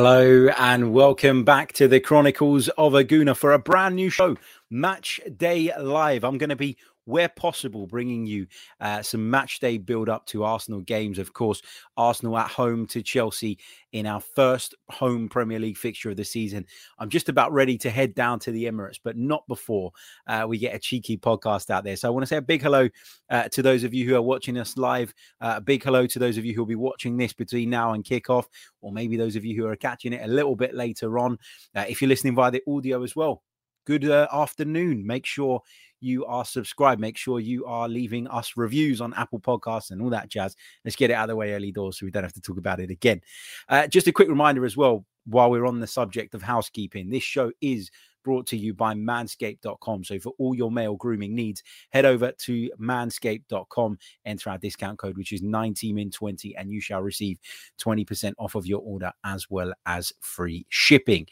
Hello 0.00 0.46
and 0.56 0.92
welcome 0.92 1.42
back 1.42 1.72
to 1.72 1.88
the 1.88 1.98
Chronicles 1.98 2.68
of 2.78 2.94
a 2.94 3.02
Gooner 3.02 3.36
for 3.36 3.52
a 3.52 3.58
brand 3.58 3.96
new 3.96 4.10
show, 4.10 4.36
Match 4.70 5.20
Day 5.36 5.72
Live. 5.76 6.22
I'm 6.22 6.38
going 6.38 6.50
to 6.50 6.54
be 6.54 6.76
where 7.08 7.28
possible, 7.28 7.86
bringing 7.86 8.26
you 8.26 8.46
uh, 8.80 9.02
some 9.02 9.30
match 9.30 9.60
day 9.60 9.78
build 9.78 10.08
up 10.08 10.26
to 10.26 10.44
Arsenal 10.44 10.80
games. 10.80 11.18
Of 11.18 11.32
course, 11.32 11.62
Arsenal 11.96 12.36
at 12.36 12.50
home 12.50 12.86
to 12.88 13.02
Chelsea 13.02 13.58
in 13.92 14.06
our 14.06 14.20
first 14.20 14.74
home 14.90 15.28
Premier 15.28 15.58
League 15.58 15.78
fixture 15.78 16.10
of 16.10 16.16
the 16.16 16.24
season. 16.24 16.66
I'm 16.98 17.08
just 17.08 17.30
about 17.30 17.52
ready 17.52 17.78
to 17.78 17.90
head 17.90 18.14
down 18.14 18.38
to 18.40 18.52
the 18.52 18.64
Emirates, 18.64 19.00
but 19.02 19.16
not 19.16 19.48
before 19.48 19.92
uh, 20.26 20.44
we 20.46 20.58
get 20.58 20.74
a 20.74 20.78
cheeky 20.78 21.16
podcast 21.16 21.70
out 21.70 21.82
there. 21.82 21.96
So 21.96 22.08
I 22.08 22.10
want 22.10 22.22
to 22.22 22.26
say 22.26 22.36
a 22.36 22.42
big 22.42 22.60
hello 22.60 22.88
uh, 23.30 23.48
to 23.48 23.62
those 23.62 23.84
of 23.84 23.94
you 23.94 24.06
who 24.06 24.14
are 24.14 24.22
watching 24.22 24.58
us 24.58 24.76
live. 24.76 25.14
Uh, 25.40 25.54
a 25.56 25.60
big 25.62 25.82
hello 25.82 26.06
to 26.06 26.18
those 26.18 26.36
of 26.36 26.44
you 26.44 26.54
who 26.54 26.60
will 26.60 26.66
be 26.66 26.74
watching 26.74 27.16
this 27.16 27.32
between 27.32 27.70
now 27.70 27.94
and 27.94 28.04
kickoff, 28.04 28.44
or 28.82 28.92
maybe 28.92 29.16
those 29.16 29.34
of 29.34 29.46
you 29.46 29.56
who 29.56 29.66
are 29.66 29.76
catching 29.76 30.12
it 30.12 30.22
a 30.22 30.28
little 30.30 30.56
bit 30.56 30.74
later 30.74 31.18
on. 31.18 31.38
Uh, 31.74 31.86
if 31.88 32.02
you're 32.02 32.08
listening 32.08 32.34
via 32.34 32.50
the 32.50 32.62
audio 32.68 33.02
as 33.02 33.16
well, 33.16 33.42
good 33.88 34.04
uh, 34.04 34.28
afternoon. 34.30 35.06
Make 35.06 35.24
sure 35.24 35.62
you 36.00 36.24
are 36.26 36.44
subscribed. 36.44 37.00
Make 37.00 37.16
sure 37.16 37.40
you 37.40 37.64
are 37.66 37.88
leaving 37.88 38.26
us 38.28 38.52
reviews 38.56 39.00
on 39.00 39.14
Apple 39.14 39.40
Podcasts 39.40 39.90
and 39.90 40.00
all 40.00 40.10
that 40.10 40.28
jazz. 40.28 40.56
Let's 40.84 40.96
get 40.96 41.10
it 41.10 41.14
out 41.14 41.24
of 41.24 41.28
the 41.28 41.36
way 41.36 41.52
early 41.52 41.72
doors 41.72 41.98
so 41.98 42.06
we 42.06 42.12
don't 42.12 42.22
have 42.22 42.32
to 42.34 42.40
talk 42.40 42.58
about 42.58 42.80
it 42.80 42.90
again. 42.90 43.20
Uh, 43.68 43.86
just 43.86 44.06
a 44.06 44.12
quick 44.12 44.28
reminder 44.28 44.64
as 44.64 44.76
well, 44.76 45.04
while 45.26 45.50
we're 45.50 45.66
on 45.66 45.80
the 45.80 45.86
subject 45.86 46.34
of 46.34 46.42
housekeeping, 46.42 47.10
this 47.10 47.22
show 47.22 47.52
is 47.60 47.90
brought 48.24 48.46
to 48.46 48.56
you 48.56 48.74
by 48.74 48.94
manscaped.com. 48.94 50.04
So 50.04 50.18
for 50.18 50.32
all 50.38 50.54
your 50.54 50.70
male 50.70 50.96
grooming 50.96 51.34
needs, 51.34 51.62
head 51.90 52.04
over 52.04 52.32
to 52.32 52.70
manscaped.com, 52.80 53.98
enter 54.24 54.50
our 54.50 54.58
discount 54.58 54.98
code, 54.98 55.16
which 55.16 55.32
is 55.32 55.42
90min20, 55.42 56.52
and 56.56 56.70
you 56.70 56.80
shall 56.80 57.00
receive 57.00 57.38
20% 57.82 58.34
off 58.38 58.54
of 58.54 58.66
your 58.66 58.80
order 58.80 59.12
as 59.24 59.48
well 59.50 59.72
as 59.86 60.12
free 60.20 60.66
shipping. 60.68 61.26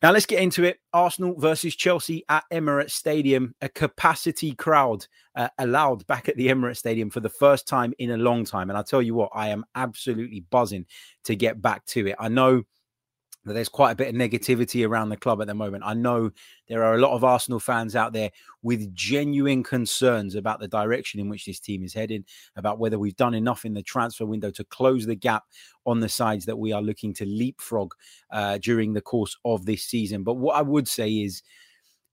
Now 0.00 0.12
let's 0.12 0.26
get 0.26 0.40
into 0.40 0.62
it. 0.62 0.78
Arsenal 0.92 1.34
versus 1.36 1.74
Chelsea 1.74 2.24
at 2.28 2.44
Emirates 2.52 2.92
Stadium. 2.92 3.54
A 3.62 3.68
capacity 3.68 4.54
crowd 4.54 5.04
uh, 5.34 5.48
allowed 5.58 6.06
back 6.06 6.28
at 6.28 6.36
the 6.36 6.46
Emirates 6.48 6.76
Stadium 6.76 7.10
for 7.10 7.18
the 7.18 7.28
first 7.28 7.66
time 7.66 7.92
in 7.98 8.12
a 8.12 8.16
long 8.16 8.44
time. 8.44 8.70
And 8.70 8.78
I 8.78 8.82
tell 8.82 9.02
you 9.02 9.14
what, 9.14 9.30
I 9.34 9.48
am 9.48 9.64
absolutely 9.74 10.44
buzzing 10.50 10.86
to 11.24 11.34
get 11.34 11.60
back 11.60 11.84
to 11.86 12.06
it. 12.06 12.16
I 12.20 12.28
know 12.28 12.62
that 13.44 13.54
there's 13.54 13.68
quite 13.68 13.92
a 13.92 13.96
bit 13.96 14.08
of 14.08 14.14
negativity 14.14 14.86
around 14.86 15.08
the 15.08 15.16
club 15.16 15.40
at 15.40 15.46
the 15.46 15.54
moment. 15.54 15.84
I 15.86 15.94
know 15.94 16.30
there 16.68 16.84
are 16.84 16.94
a 16.94 16.98
lot 16.98 17.14
of 17.14 17.24
Arsenal 17.24 17.60
fans 17.60 17.96
out 17.96 18.12
there 18.12 18.30
with 18.62 18.94
genuine 18.94 19.62
concerns 19.62 20.34
about 20.34 20.60
the 20.60 20.68
direction 20.68 21.20
in 21.20 21.28
which 21.28 21.46
this 21.46 21.60
team 21.60 21.82
is 21.82 21.94
heading, 21.94 22.24
about 22.56 22.78
whether 22.78 22.98
we've 22.98 23.16
done 23.16 23.34
enough 23.34 23.64
in 23.64 23.74
the 23.74 23.82
transfer 23.82 24.26
window 24.26 24.50
to 24.50 24.64
close 24.64 25.06
the 25.06 25.14
gap 25.14 25.44
on 25.86 26.00
the 26.00 26.08
sides 26.08 26.44
that 26.44 26.58
we 26.58 26.72
are 26.72 26.82
looking 26.82 27.14
to 27.14 27.24
leapfrog 27.24 27.94
uh, 28.30 28.58
during 28.58 28.92
the 28.92 29.00
course 29.00 29.36
of 29.44 29.64
this 29.64 29.84
season. 29.84 30.22
But 30.22 30.34
what 30.34 30.56
I 30.56 30.62
would 30.62 30.88
say 30.88 31.10
is, 31.10 31.42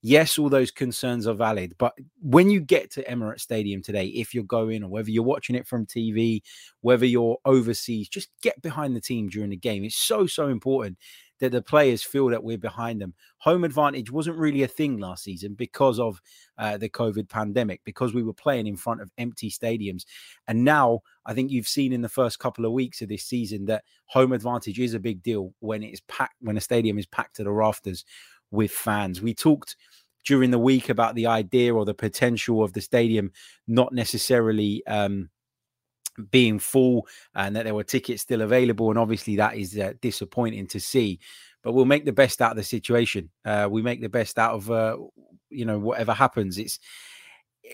yes, 0.06 0.38
all 0.38 0.50
those 0.50 0.70
concerns 0.70 1.26
are 1.26 1.34
valid. 1.34 1.74
But 1.80 1.94
when 2.22 2.52
you 2.52 2.60
get 2.60 2.92
to 2.92 3.04
Emirates 3.06 3.42
Stadium 3.42 3.82
today, 3.82 4.06
if 4.06 4.36
you're 4.36 4.44
going 4.44 4.84
or 4.84 4.88
whether 4.88 5.10
you're 5.10 5.24
watching 5.24 5.56
it 5.56 5.66
from 5.66 5.88
TV, 5.88 6.44
whether 6.82 7.08
you're 7.08 7.40
overseas, 7.44 8.08
just 8.08 8.30
get 8.44 8.62
behind 8.62 8.96
the 8.96 9.02
team 9.02 9.30
during 9.30 9.50
the 9.50 9.58
game. 9.58 9.84
It's 9.84 9.96
so, 9.96 10.28
so 10.28 10.50
important 10.50 11.00
that 11.40 11.52
the 11.52 11.62
players 11.62 12.04
feel 12.04 12.28
that 12.28 12.44
we're 12.44 12.58
behind 12.58 13.02
them. 13.02 13.16
Home 13.40 13.64
advantage 13.64 14.12
wasn't 14.12 14.38
really 14.38 14.62
a 14.62 14.68
thing 14.68 15.00
last 15.00 15.24
season 15.24 15.56
because 15.56 16.00
of 16.00 16.22
uh, 16.60 16.78
the 16.78 16.88
COVID 16.88 17.28
pandemic, 17.28 17.82
because 17.84 18.14
we 18.14 18.24
were 18.24 18.34
playing 18.34 18.68
in 18.68 18.78
front 18.78 19.02
of 19.02 19.12
empty 19.18 19.50
stadiums. 19.50 20.04
And 20.48 20.64
now 20.64 21.02
I 21.26 21.34
think 21.34 21.50
you've 21.50 21.68
seen 21.68 21.92
in 21.92 22.02
the 22.02 22.10
first 22.10 22.38
couple 22.38 22.64
of 22.64 22.72
weeks 22.72 23.02
of 23.02 23.10
this 23.10 23.26
season 23.26 23.66
that 23.66 23.84
home 24.06 24.34
advantage 24.34 24.80
is 24.80 24.94
a 24.94 25.00
big 25.00 25.24
deal 25.24 25.52
when 25.60 25.84
it's 25.84 26.02
packed, 26.08 26.36
when 26.42 26.58
a 26.58 26.62
stadium 26.62 27.00
is 27.00 27.08
packed 27.08 27.38
to 27.38 27.44
the 27.44 27.52
rafters 27.52 28.06
with 28.52 28.72
fans. 28.72 29.22
We 29.22 29.34
talked 29.34 29.76
during 30.26 30.52
the 30.52 30.60
week 30.60 30.90
about 30.90 31.16
the 31.16 31.28
idea 31.28 31.74
or 31.74 31.86
the 31.86 31.94
potential 31.94 32.64
of 32.64 32.74
the 32.74 32.82
stadium 32.82 33.32
not 33.68 33.94
necessarily 33.94 34.86
um, 34.88 35.30
being 36.32 36.60
full 36.60 37.08
and 37.36 37.56
that 37.56 37.64
there 37.64 37.76
were 37.76 37.84
tickets 37.84 38.22
still 38.22 38.42
available. 38.42 38.90
And 38.90 39.00
obviously, 39.00 39.36
that 39.38 39.56
is 39.56 39.78
uh, 39.78 39.94
disappointing 40.02 40.68
to 40.68 40.80
see. 40.80 41.20
But 41.64 41.74
we'll 41.74 41.86
make 41.86 42.06
the 42.06 42.12
best 42.12 42.42
out 42.42 42.52
of 42.52 42.58
the 42.58 42.64
situation. 42.64 43.30
Uh, 43.44 43.68
we 43.70 43.82
make 43.82 44.02
the 44.02 44.10
best 44.10 44.38
out 44.38 44.54
of 44.54 44.70
uh, 44.70 44.98
you 45.50 45.66
know 45.66 45.80
whatever 45.80 46.14
happens. 46.14 46.58
It's 46.58 46.80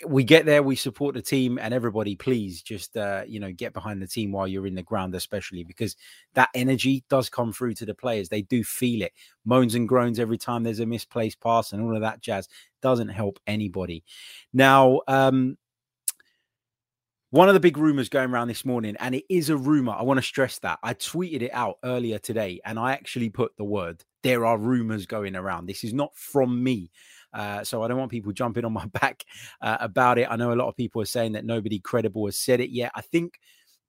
we 0.05 0.23
get 0.23 0.45
there, 0.45 0.63
we 0.63 0.75
support 0.75 1.15
the 1.15 1.21
team, 1.21 1.59
and 1.59 1.73
everybody, 1.73 2.15
please 2.15 2.61
just 2.61 2.97
uh, 2.97 3.23
you 3.27 3.39
know 3.39 3.51
get 3.51 3.73
behind 3.73 4.01
the 4.01 4.07
team 4.07 4.31
while 4.31 4.47
you're 4.47 4.67
in 4.67 4.75
the 4.75 4.83
ground, 4.83 5.15
especially 5.15 5.63
because 5.63 5.95
that 6.33 6.49
energy 6.53 7.03
does 7.09 7.29
come 7.29 7.51
through 7.51 7.73
to 7.75 7.85
the 7.85 7.93
players. 7.93 8.29
They 8.29 8.41
do 8.41 8.63
feel 8.63 9.01
it. 9.01 9.13
Moans 9.45 9.75
and 9.75 9.87
groans 9.87 10.19
every 10.19 10.37
time 10.37 10.63
there's 10.63 10.79
a 10.79 10.85
misplaced 10.85 11.39
pass 11.39 11.73
and 11.73 11.81
all 11.81 11.95
of 11.95 12.01
that 12.01 12.21
jazz 12.21 12.47
doesn't 12.81 13.09
help 13.09 13.39
anybody. 13.47 14.03
Now, 14.53 15.01
um, 15.07 15.57
one 17.31 17.47
of 17.47 17.53
the 17.53 17.59
big 17.59 17.77
rumors 17.77 18.09
going 18.09 18.29
around 18.29 18.49
this 18.49 18.65
morning, 18.65 18.95
and 18.99 19.15
it 19.15 19.25
is 19.29 19.49
a 19.49 19.57
rumor. 19.57 19.93
I 19.93 20.03
want 20.03 20.17
to 20.17 20.25
stress 20.25 20.59
that. 20.59 20.79
I 20.83 20.93
tweeted 20.93 21.41
it 21.41 21.51
out 21.53 21.77
earlier 21.83 22.19
today, 22.19 22.59
and 22.65 22.77
I 22.77 22.93
actually 22.93 23.29
put 23.29 23.55
the 23.57 23.63
word 23.63 24.03
there 24.23 24.45
are 24.45 24.57
rumors 24.57 25.05
going 25.05 25.35
around. 25.35 25.65
This 25.65 25.83
is 25.83 25.93
not 25.93 26.15
from 26.15 26.63
me. 26.63 26.91
Uh, 27.33 27.63
so 27.63 27.83
I 27.83 27.87
don't 27.87 27.97
want 27.97 28.11
people 28.11 28.31
jumping 28.31 28.65
on 28.65 28.73
my 28.73 28.85
back 29.01 29.25
uh, 29.61 29.77
about 29.79 30.17
it. 30.17 30.27
I 30.29 30.35
know 30.35 30.53
a 30.53 30.55
lot 30.55 30.67
of 30.67 30.75
people 30.75 31.01
are 31.01 31.05
saying 31.05 31.33
that 31.33 31.45
nobody 31.45 31.79
credible 31.79 32.25
has 32.25 32.37
said 32.37 32.59
it 32.59 32.69
yet. 32.71 32.91
I 32.95 33.01
think 33.01 33.39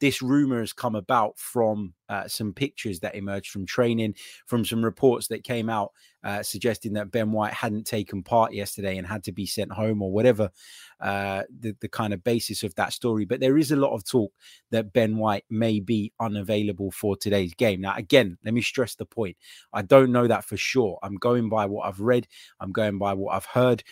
this 0.03 0.21
rumor 0.21 0.59
has 0.59 0.73
come 0.73 0.97
about 0.97 1.39
from 1.39 1.95
uh, 2.09 2.27
some 2.27 2.53
pictures 2.53 2.99
that 2.99 3.15
emerged 3.15 3.53
from 3.53 3.65
training, 3.65 4.17
from 4.47 4.65
some 4.65 4.85
reports 4.85 5.29
that 5.29 5.45
came 5.45 5.71
out 5.71 5.93
uh, 6.25 6.43
suggesting 6.43 6.95
that 6.95 7.13
Ben 7.13 7.31
White 7.31 7.53
hadn't 7.53 7.87
taken 7.87 8.25
part 8.25 8.53
yesterday 8.53 8.99
and 8.99 9.07
had 9.07 9.23
to 9.23 9.33
be 9.33 9.47
sent 9.47 9.71
home 9.71 10.03
or 10.03 10.11
whatever 10.11 10.51
uh, 10.99 11.45
the, 11.57 11.77
the 11.81 11.89
kind 11.89 12.13
of 12.13 12.25
basis 12.25 12.65
of 12.65 12.75
that 12.75 12.93
story. 12.93 13.25
But 13.25 13.39
there 13.39 13.57
is 13.57 13.71
a 13.71 13.77
lot 13.77 13.95
of 13.95 14.05
talk 14.05 14.33
that 14.73 14.93
Ben 14.93 15.19
White 15.19 15.45
may 15.49 15.79
be 15.79 16.13
unavailable 16.19 16.91
for 16.91 17.17
today's 17.17 17.55
game. 17.55 17.81
Now, 17.81 17.95
again, 17.95 18.39
let 18.45 18.55
me 18.55 18.61
stress 18.61 18.97
the 18.97 19.07
point. 19.07 19.37
I 19.73 19.83
don't 19.83 20.11
know 20.11 20.27
that 20.27 20.45
for 20.45 20.57
sure. 20.57 20.99
I'm 21.05 21.15
going 21.15 21.49
by 21.49 21.67
what 21.67 21.87
I've 21.87 22.01
read, 22.01 22.27
I'm 22.59 22.73
going 22.73 22.99
by 22.99 23.13
what 23.13 23.37
I've 23.37 23.47
heard. 23.47 23.85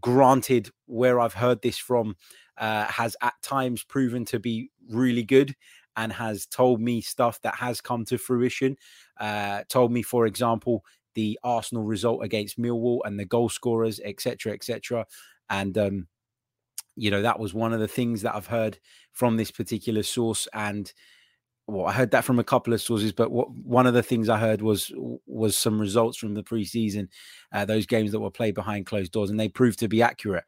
Granted, 0.00 0.70
where 0.86 1.20
I've 1.20 1.34
heard 1.34 1.60
this 1.60 1.76
from, 1.76 2.16
uh, 2.58 2.84
has 2.84 3.16
at 3.22 3.34
times 3.42 3.84
proven 3.84 4.24
to 4.26 4.38
be 4.38 4.70
really 4.90 5.22
good 5.22 5.54
and 5.96 6.12
has 6.12 6.46
told 6.46 6.80
me 6.80 7.00
stuff 7.00 7.40
that 7.42 7.54
has 7.54 7.80
come 7.80 8.04
to 8.06 8.18
fruition. 8.18 8.76
Uh, 9.20 9.62
told 9.68 9.92
me, 9.92 10.02
for 10.02 10.26
example, 10.26 10.84
the 11.14 11.38
Arsenal 11.42 11.84
result 11.84 12.24
against 12.24 12.58
Millwall 12.58 13.00
and 13.04 13.18
the 13.18 13.24
goal 13.24 13.48
scorers, 13.48 14.00
etc., 14.04 14.52
etc. 14.52 15.06
And 15.50 15.76
um, 15.76 16.06
you 16.96 17.10
know 17.10 17.22
that 17.22 17.38
was 17.38 17.54
one 17.54 17.72
of 17.72 17.80
the 17.80 17.88
things 17.88 18.22
that 18.22 18.34
I've 18.34 18.46
heard 18.46 18.78
from 19.12 19.36
this 19.36 19.50
particular 19.50 20.02
source. 20.02 20.48
And 20.54 20.92
well, 21.66 21.86
I 21.86 21.92
heard 21.92 22.10
that 22.10 22.24
from 22.24 22.38
a 22.38 22.44
couple 22.44 22.72
of 22.72 22.80
sources, 22.80 23.12
but 23.12 23.30
what, 23.30 23.50
one 23.50 23.86
of 23.86 23.94
the 23.94 24.02
things 24.02 24.28
I 24.28 24.38
heard 24.38 24.62
was 24.62 24.92
was 25.26 25.56
some 25.56 25.80
results 25.80 26.18
from 26.18 26.34
the 26.34 26.42
preseason, 26.42 27.08
uh, 27.52 27.64
those 27.64 27.86
games 27.86 28.12
that 28.12 28.20
were 28.20 28.30
played 28.30 28.54
behind 28.54 28.86
closed 28.86 29.12
doors, 29.12 29.30
and 29.30 29.38
they 29.38 29.48
proved 29.48 29.78
to 29.80 29.88
be 29.88 30.02
accurate 30.02 30.44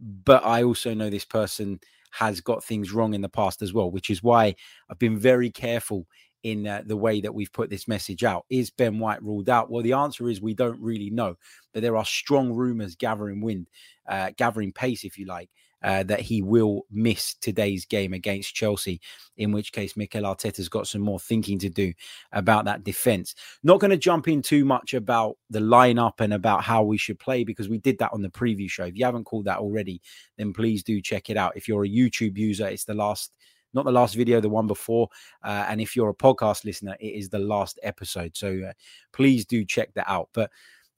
but 0.00 0.44
I 0.44 0.62
also 0.62 0.94
know 0.94 1.10
this 1.10 1.24
person 1.24 1.80
has 2.12 2.40
got 2.40 2.62
things 2.62 2.92
wrong 2.92 3.14
in 3.14 3.22
the 3.22 3.28
past 3.28 3.62
as 3.62 3.72
well, 3.72 3.90
which 3.90 4.10
is 4.10 4.22
why 4.22 4.54
I've 4.90 4.98
been 4.98 5.18
very 5.18 5.50
careful 5.50 6.06
in 6.42 6.66
uh, 6.66 6.82
the 6.84 6.96
way 6.96 7.20
that 7.20 7.34
we've 7.34 7.52
put 7.52 7.70
this 7.70 7.86
message 7.88 8.24
out. 8.24 8.44
Is 8.50 8.70
Ben 8.70 8.98
White 8.98 9.22
ruled 9.22 9.48
out? 9.48 9.70
Well, 9.70 9.82
the 9.82 9.92
answer 9.92 10.28
is 10.28 10.40
we 10.40 10.54
don't 10.54 10.80
really 10.80 11.10
know, 11.10 11.36
but 11.72 11.82
there 11.82 11.96
are 11.96 12.04
strong 12.04 12.52
rumors 12.52 12.96
gathering 12.96 13.40
wind, 13.40 13.68
uh, 14.08 14.30
gathering 14.36 14.72
pace, 14.72 15.04
if 15.04 15.16
you 15.16 15.26
like, 15.26 15.50
uh, 15.82 16.02
that 16.04 16.20
he 16.20 16.42
will 16.42 16.86
miss 16.90 17.34
today's 17.34 17.84
game 17.84 18.12
against 18.12 18.54
Chelsea, 18.54 19.00
in 19.36 19.52
which 19.52 19.72
case 19.72 19.96
Mikel 19.96 20.22
Arteta's 20.22 20.68
got 20.68 20.86
some 20.86 21.00
more 21.00 21.20
thinking 21.20 21.58
to 21.58 21.68
do 21.68 21.92
about 22.32 22.64
that 22.64 22.84
defense. 22.84 23.34
Not 23.62 23.80
going 23.80 23.90
to 23.90 23.96
jump 23.96 24.28
in 24.28 24.42
too 24.42 24.64
much 24.64 24.94
about 24.94 25.36
the 25.50 25.60
lineup 25.60 26.20
and 26.20 26.32
about 26.32 26.62
how 26.62 26.82
we 26.82 26.98
should 26.98 27.18
play 27.18 27.44
because 27.44 27.68
we 27.68 27.78
did 27.78 27.98
that 27.98 28.12
on 28.12 28.22
the 28.22 28.30
preview 28.30 28.70
show. 28.70 28.84
If 28.84 28.96
you 28.96 29.04
haven't 29.04 29.24
called 29.24 29.46
that 29.46 29.58
already, 29.58 30.00
then 30.36 30.52
please 30.52 30.82
do 30.82 31.00
check 31.00 31.30
it 31.30 31.36
out. 31.36 31.56
If 31.56 31.68
you're 31.68 31.84
a 31.84 31.88
YouTube 31.88 32.36
user, 32.36 32.66
it's 32.68 32.84
the 32.84 32.94
last 32.94 33.36
not 33.74 33.84
the 33.86 33.92
last 33.92 34.14
video, 34.14 34.40
the 34.40 34.48
one 34.48 34.66
before. 34.66 35.08
Uh, 35.42 35.64
and 35.68 35.80
if 35.80 35.96
you're 35.96 36.10
a 36.10 36.14
podcast 36.14 36.64
listener, 36.64 36.94
it 37.00 37.14
is 37.14 37.30
the 37.30 37.38
last 37.38 37.78
episode. 37.82 38.36
So 38.36 38.60
uh, 38.68 38.72
please 39.12 39.46
do 39.46 39.64
check 39.64 39.94
that 39.94 40.10
out. 40.10 40.28
But 40.34 40.50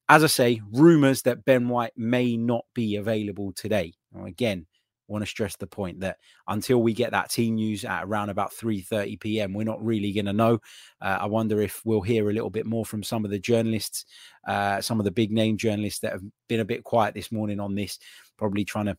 as 0.08 0.24
I 0.24 0.26
say, 0.26 0.60
rumors 0.72 1.22
that 1.22 1.44
Ben 1.44 1.68
White 1.68 1.96
may 1.96 2.36
not 2.36 2.64
be 2.74 2.96
available 2.96 3.52
today. 3.52 3.94
Now, 4.12 4.26
again, 4.26 4.66
want 5.06 5.22
to 5.22 5.26
stress 5.26 5.56
the 5.56 5.66
point 5.66 6.00
that 6.00 6.18
until 6.48 6.82
we 6.82 6.92
get 6.92 7.10
that 7.12 7.30
team 7.30 7.56
news 7.56 7.84
at 7.84 8.04
around 8.04 8.30
about 8.30 8.52
3:30 8.52 9.20
p.m., 9.20 9.52
we're 9.52 9.64
not 9.64 9.84
really 9.84 10.12
going 10.12 10.26
to 10.26 10.32
know. 10.32 10.60
Uh, 11.00 11.18
I 11.20 11.26
wonder 11.26 11.60
if 11.60 11.82
we'll 11.84 12.00
hear 12.00 12.30
a 12.30 12.32
little 12.32 12.50
bit 12.50 12.66
more 12.66 12.84
from 12.84 13.02
some 13.02 13.24
of 13.24 13.30
the 13.30 13.38
journalists, 13.38 14.04
uh, 14.46 14.80
some 14.80 14.98
of 14.98 15.04
the 15.04 15.10
big 15.10 15.30
name 15.30 15.56
journalists 15.56 16.00
that 16.00 16.12
have 16.12 16.22
been 16.48 16.60
a 16.60 16.64
bit 16.64 16.84
quiet 16.84 17.14
this 17.14 17.32
morning 17.32 17.60
on 17.60 17.74
this, 17.74 17.98
probably 18.36 18.64
trying 18.64 18.86
to 18.86 18.96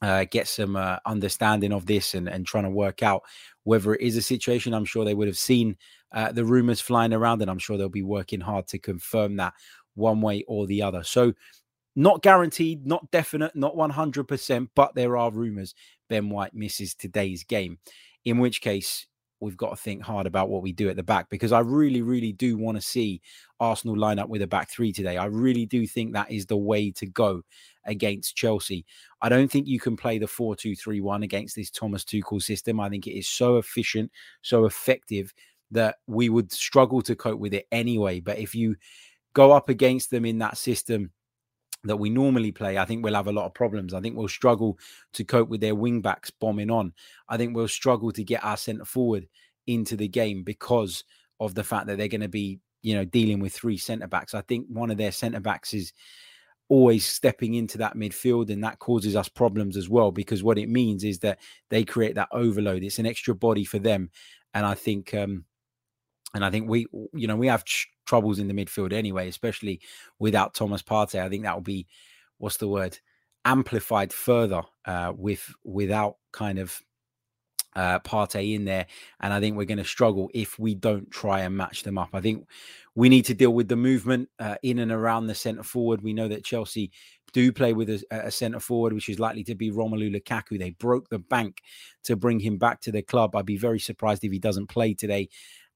uh, 0.00 0.24
get 0.30 0.46
some 0.46 0.76
uh, 0.76 0.98
understanding 1.06 1.72
of 1.72 1.86
this 1.86 2.14
and, 2.14 2.28
and 2.28 2.46
trying 2.46 2.64
to 2.64 2.70
work 2.70 3.02
out 3.02 3.22
whether 3.64 3.94
it 3.94 4.00
is 4.00 4.16
a 4.16 4.22
situation. 4.22 4.74
I'm 4.74 4.84
sure 4.84 5.04
they 5.04 5.14
would 5.14 5.28
have 5.28 5.38
seen 5.38 5.76
uh, 6.12 6.32
the 6.32 6.44
rumors 6.44 6.80
flying 6.80 7.12
around, 7.12 7.42
and 7.42 7.50
I'm 7.50 7.58
sure 7.58 7.76
they'll 7.76 7.88
be 7.88 8.02
working 8.02 8.40
hard 8.40 8.66
to 8.68 8.78
confirm 8.78 9.36
that 9.36 9.54
one 9.94 10.20
way 10.20 10.44
or 10.46 10.66
the 10.66 10.82
other. 10.82 11.02
So, 11.02 11.34
not 11.98 12.22
guaranteed, 12.22 12.86
not 12.86 13.10
definite, 13.10 13.56
not 13.56 13.74
100%, 13.74 14.68
but 14.76 14.94
there 14.94 15.16
are 15.16 15.32
rumors 15.32 15.74
Ben 16.08 16.30
White 16.30 16.54
misses 16.54 16.94
today's 16.94 17.42
game, 17.42 17.78
in 18.24 18.38
which 18.38 18.60
case 18.60 19.08
we've 19.40 19.56
got 19.56 19.70
to 19.70 19.76
think 19.76 20.02
hard 20.02 20.24
about 20.24 20.48
what 20.48 20.62
we 20.62 20.70
do 20.70 20.88
at 20.88 20.94
the 20.94 21.02
back 21.02 21.28
because 21.28 21.50
I 21.50 21.58
really, 21.58 22.02
really 22.02 22.32
do 22.32 22.56
want 22.56 22.76
to 22.76 22.80
see 22.80 23.20
Arsenal 23.58 23.98
line 23.98 24.20
up 24.20 24.28
with 24.28 24.42
a 24.42 24.46
back 24.46 24.70
three 24.70 24.92
today. 24.92 25.16
I 25.16 25.24
really 25.24 25.66
do 25.66 25.88
think 25.88 26.12
that 26.12 26.30
is 26.30 26.46
the 26.46 26.56
way 26.56 26.92
to 26.92 27.06
go 27.06 27.42
against 27.84 28.36
Chelsea. 28.36 28.86
I 29.20 29.28
don't 29.28 29.50
think 29.50 29.66
you 29.66 29.80
can 29.80 29.96
play 29.96 30.18
the 30.18 30.28
4 30.28 30.54
2 30.54 30.76
3 30.76 31.00
1 31.00 31.24
against 31.24 31.56
this 31.56 31.70
Thomas 31.70 32.04
Tuchel 32.04 32.40
system. 32.40 32.78
I 32.78 32.88
think 32.88 33.08
it 33.08 33.18
is 33.18 33.28
so 33.28 33.56
efficient, 33.56 34.12
so 34.42 34.66
effective 34.66 35.34
that 35.72 35.96
we 36.06 36.28
would 36.28 36.52
struggle 36.52 37.02
to 37.02 37.16
cope 37.16 37.40
with 37.40 37.54
it 37.54 37.66
anyway. 37.72 38.20
But 38.20 38.38
if 38.38 38.54
you 38.54 38.76
go 39.32 39.50
up 39.50 39.68
against 39.68 40.12
them 40.12 40.24
in 40.24 40.38
that 40.38 40.56
system, 40.56 41.10
that 41.84 41.96
we 41.96 42.10
normally 42.10 42.52
play, 42.52 42.78
I 42.78 42.84
think 42.84 43.04
we'll 43.04 43.14
have 43.14 43.28
a 43.28 43.32
lot 43.32 43.46
of 43.46 43.54
problems. 43.54 43.94
I 43.94 44.00
think 44.00 44.16
we'll 44.16 44.28
struggle 44.28 44.78
to 45.12 45.24
cope 45.24 45.48
with 45.48 45.60
their 45.60 45.74
wing 45.74 46.00
backs 46.00 46.30
bombing 46.30 46.70
on. 46.70 46.92
I 47.28 47.36
think 47.36 47.54
we'll 47.54 47.68
struggle 47.68 48.12
to 48.12 48.24
get 48.24 48.44
our 48.44 48.56
centre 48.56 48.84
forward 48.84 49.28
into 49.66 49.96
the 49.96 50.08
game 50.08 50.42
because 50.42 51.04
of 51.40 51.54
the 51.54 51.64
fact 51.64 51.86
that 51.86 51.98
they're 51.98 52.08
going 52.08 52.20
to 52.20 52.28
be, 52.28 52.58
you 52.82 52.94
know, 52.94 53.04
dealing 53.04 53.40
with 53.40 53.52
three 53.52 53.76
centre 53.76 54.08
backs. 54.08 54.34
I 54.34 54.40
think 54.42 54.66
one 54.68 54.90
of 54.90 54.96
their 54.96 55.12
centre 55.12 55.40
backs 55.40 55.72
is 55.72 55.92
always 56.68 57.06
stepping 57.06 57.54
into 57.54 57.78
that 57.78 57.96
midfield 57.96 58.50
and 58.50 58.62
that 58.62 58.78
causes 58.78 59.16
us 59.16 59.28
problems 59.28 59.76
as 59.76 59.88
well 59.88 60.10
because 60.10 60.42
what 60.42 60.58
it 60.58 60.68
means 60.68 61.02
is 61.02 61.18
that 61.20 61.38
they 61.70 61.82
create 61.82 62.14
that 62.14 62.28
overload 62.30 62.82
it's 62.82 62.98
an 62.98 63.06
extra 63.06 63.34
body 63.34 63.64
for 63.64 63.78
them 63.78 64.10
and 64.52 64.66
i 64.66 64.74
think 64.74 65.14
um 65.14 65.44
and 66.34 66.44
i 66.44 66.50
think 66.50 66.68
we 66.68 66.86
you 67.14 67.26
know 67.26 67.36
we 67.36 67.46
have 67.46 67.64
troubles 68.08 68.38
in 68.38 68.48
the 68.48 68.54
midfield 68.54 68.92
anyway, 68.92 69.28
especially 69.28 69.80
without 70.18 70.54
Thomas 70.54 70.82
Partey. 70.82 71.20
I 71.20 71.28
think 71.28 71.44
that 71.44 71.54
will 71.54 71.60
be 71.60 71.86
what's 72.38 72.56
the 72.56 72.68
word 72.68 72.98
amplified 73.44 74.12
further 74.12 74.62
uh, 74.86 75.12
with 75.16 75.52
without 75.62 76.16
kind 76.32 76.58
of 76.58 76.82
uh, 77.76 77.98
Partey 78.00 78.54
in 78.54 78.64
there, 78.64 78.86
and 79.20 79.32
I 79.32 79.40
think 79.40 79.56
we're 79.56 79.64
going 79.64 79.78
to 79.78 79.84
struggle 79.84 80.30
if 80.34 80.58
we 80.58 80.74
don't 80.74 81.10
try 81.10 81.40
and 81.40 81.56
match 81.56 81.82
them 81.82 81.98
up. 81.98 82.08
I 82.14 82.20
think 82.20 82.46
we 82.94 83.08
need 83.08 83.26
to 83.26 83.34
deal 83.34 83.52
with 83.52 83.68
the 83.68 83.76
movement 83.76 84.30
uh, 84.40 84.56
in 84.62 84.78
and 84.78 84.90
around 84.90 85.26
the 85.26 85.34
centre 85.34 85.62
forward. 85.62 86.02
We 86.02 86.14
know 86.14 86.28
that 86.28 86.44
Chelsea 86.44 86.90
do 87.32 87.52
play 87.52 87.74
with 87.74 87.90
a, 87.90 88.02
a 88.10 88.30
centre 88.30 88.58
forward, 88.58 88.94
which 88.94 89.08
is 89.08 89.18
likely 89.20 89.44
to 89.44 89.54
be 89.54 89.70
Romelu 89.70 90.10
Lukaku. 90.10 90.58
They 90.58 90.70
broke 90.70 91.08
the 91.10 91.18
bank 91.18 91.60
to 92.04 92.16
bring 92.16 92.40
him 92.40 92.56
back 92.56 92.80
to 92.82 92.92
the 92.92 93.02
club. 93.02 93.36
I'd 93.36 93.46
be 93.46 93.58
very 93.58 93.78
surprised 93.78 94.24
if 94.24 94.32
he 94.32 94.38
doesn't 94.38 94.68
play 94.68 94.94
today. 94.94 95.28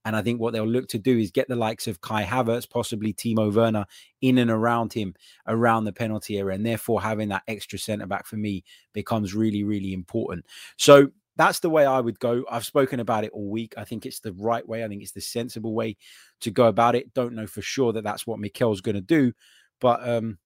And 0.05 0.17
I 0.17 0.23
think 0.23 0.41
what 0.41 0.53
they'll 0.53 0.67
look 0.67 0.89
to 0.89 0.99
do 0.99 1.17
is 1.17 1.31
get 1.31 1.49
the 1.49 1.57
likes 1.57 1.87
of 1.87 2.01
Kai 2.01 2.25
Havertz, 2.25 2.69
possibly 2.69 3.13
Timo 3.13 3.55
Werner, 3.55 3.87
in 4.21 4.39
and 4.39 4.51
around 4.51 4.93
him, 4.93 5.15
around 5.47 5.85
the 5.85 5.93
penalty 5.93 6.39
area. 6.39 6.57
And 6.57 6.67
therefore, 6.67 7.01
having 7.01 7.29
that 7.29 7.45
extra 7.47 7.79
centre 7.79 8.07
back 8.07 8.27
for 8.27 8.37
me 8.37 8.65
becomes 8.93 9.35
really, 9.35 9.63
really 9.63 9.93
important. 9.93 10.45
So 10.77 11.09
that's 11.37 11.61
the 11.61 11.71
way 11.71 11.87
I 11.87 12.01
would 12.01 12.19
go. 12.19 12.45
I've 12.51 12.67
spoken 12.67 13.01
about 13.01 13.25
it 13.25 13.33
all 13.33 13.49
week. 13.49 13.75
I 13.77 13.85
think 13.85 14.05
it's 14.05 14.21
the 14.21 14.33
right 14.35 14.67
way. 14.67 14.85
I 14.85 14.89
think 14.89 15.03
it's 15.03 15.13
the 15.13 15.21
sensible 15.21 15.75
way 15.75 15.97
to 16.41 16.51
go 16.51 16.67
about 16.67 16.95
it. 16.95 17.15
Don't 17.15 17.35
know 17.35 17.47
for 17.47 17.63
sure 17.63 17.93
that 17.93 18.05
that's 18.05 18.27
what 18.27 18.39
Mikel's 18.39 18.81
going 18.81 18.97
to 18.97 19.01
do. 19.01 19.33
But 19.81 20.07
um, 20.07 20.39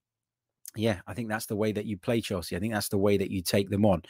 yeah, 0.77 1.01
I 1.07 1.15
think 1.15 1.29
that's 1.29 1.47
the 1.47 1.57
way 1.57 1.73
that 1.73 1.87
you 1.87 1.97
play 1.97 2.21
Chelsea. 2.21 2.57
I 2.57 2.61
think 2.61 2.73
that's 2.73 2.89
the 2.89 2.99
way 2.99 3.17
that 3.17 3.31
you 3.31 3.43
take 3.43 3.71
them 3.71 3.85
on. 3.85 4.03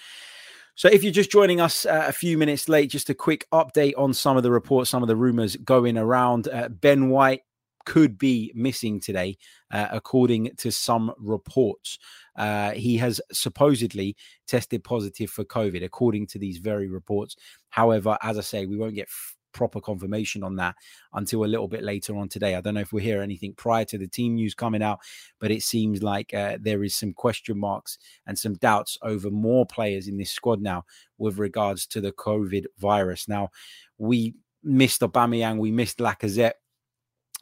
So, 0.78 0.88
if 0.88 1.02
you're 1.02 1.10
just 1.10 1.30
joining 1.30 1.58
us 1.58 1.86
uh, 1.86 2.04
a 2.06 2.12
few 2.12 2.36
minutes 2.36 2.68
late, 2.68 2.90
just 2.90 3.08
a 3.08 3.14
quick 3.14 3.46
update 3.50 3.94
on 3.96 4.12
some 4.12 4.36
of 4.36 4.42
the 4.42 4.50
reports, 4.50 4.90
some 4.90 5.02
of 5.02 5.08
the 5.08 5.16
rumors 5.16 5.56
going 5.56 5.96
around. 5.96 6.48
Uh, 6.48 6.68
ben 6.68 7.08
White 7.08 7.40
could 7.86 8.18
be 8.18 8.52
missing 8.54 9.00
today, 9.00 9.38
uh, 9.70 9.86
according 9.90 10.50
to 10.58 10.70
some 10.70 11.14
reports. 11.16 11.98
Uh, 12.36 12.72
he 12.72 12.98
has 12.98 13.22
supposedly 13.32 14.16
tested 14.46 14.84
positive 14.84 15.30
for 15.30 15.46
COVID, 15.46 15.82
according 15.82 16.26
to 16.26 16.38
these 16.38 16.58
very 16.58 16.88
reports. 16.88 17.36
However, 17.70 18.18
as 18.22 18.36
I 18.36 18.42
say, 18.42 18.66
we 18.66 18.76
won't 18.76 18.94
get 18.94 19.08
proper 19.56 19.80
confirmation 19.80 20.42
on 20.42 20.54
that 20.56 20.76
until 21.14 21.44
a 21.44 21.46
little 21.46 21.66
bit 21.66 21.82
later 21.82 22.14
on 22.14 22.28
today. 22.28 22.54
I 22.54 22.60
don't 22.60 22.74
know 22.74 22.80
if 22.80 22.92
we 22.92 23.02
hear 23.02 23.22
anything 23.22 23.54
prior 23.54 23.86
to 23.86 23.96
the 23.98 24.06
team 24.06 24.34
news 24.34 24.54
coming 24.54 24.82
out, 24.82 25.00
but 25.40 25.50
it 25.50 25.62
seems 25.62 26.02
like 26.02 26.34
uh, 26.34 26.58
there 26.60 26.84
is 26.84 26.94
some 26.94 27.14
question 27.14 27.58
marks 27.58 27.98
and 28.26 28.38
some 28.38 28.54
doubts 28.54 28.98
over 29.02 29.30
more 29.30 29.64
players 29.64 30.08
in 30.08 30.18
this 30.18 30.30
squad 30.30 30.60
now 30.60 30.84
with 31.16 31.38
regards 31.38 31.86
to 31.86 32.02
the 32.02 32.12
COVID 32.12 32.66
virus. 32.78 33.26
Now, 33.28 33.48
we 33.96 34.34
missed 34.62 35.00
Aubameyang, 35.00 35.58
we 35.58 35.70
missed 35.70 35.98
Lacazette 35.98 36.58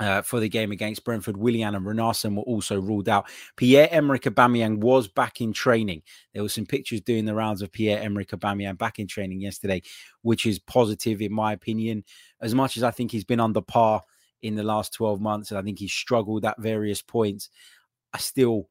uh, 0.00 0.22
for 0.22 0.40
the 0.40 0.48
game 0.48 0.72
against 0.72 1.04
Brentford. 1.04 1.36
Willian 1.36 1.74
and 1.74 1.86
Runarsson 1.86 2.34
were 2.36 2.42
also 2.42 2.80
ruled 2.80 3.08
out. 3.08 3.28
Pierre-Emerick 3.56 4.22
Aubameyang 4.22 4.78
was 4.78 5.08
back 5.08 5.40
in 5.40 5.52
training. 5.52 6.02
There 6.32 6.42
were 6.42 6.48
some 6.48 6.66
pictures 6.66 7.00
doing 7.00 7.24
the 7.24 7.34
rounds 7.34 7.62
of 7.62 7.72
Pierre-Emerick 7.72 8.30
Aubameyang 8.30 8.78
back 8.78 8.98
in 8.98 9.06
training 9.06 9.40
yesterday, 9.40 9.82
which 10.22 10.46
is 10.46 10.58
positive 10.58 11.20
in 11.20 11.32
my 11.32 11.52
opinion. 11.52 12.04
As 12.40 12.54
much 12.54 12.76
as 12.76 12.82
I 12.82 12.90
think 12.90 13.10
he's 13.10 13.24
been 13.24 13.40
under 13.40 13.60
par 13.60 14.02
in 14.42 14.56
the 14.56 14.64
last 14.64 14.92
12 14.94 15.20
months, 15.20 15.50
and 15.50 15.58
I 15.58 15.62
think 15.62 15.78
he's 15.78 15.92
struggled 15.92 16.44
at 16.44 16.60
various 16.60 17.00
points, 17.00 17.50
I 18.12 18.18
still 18.18 18.68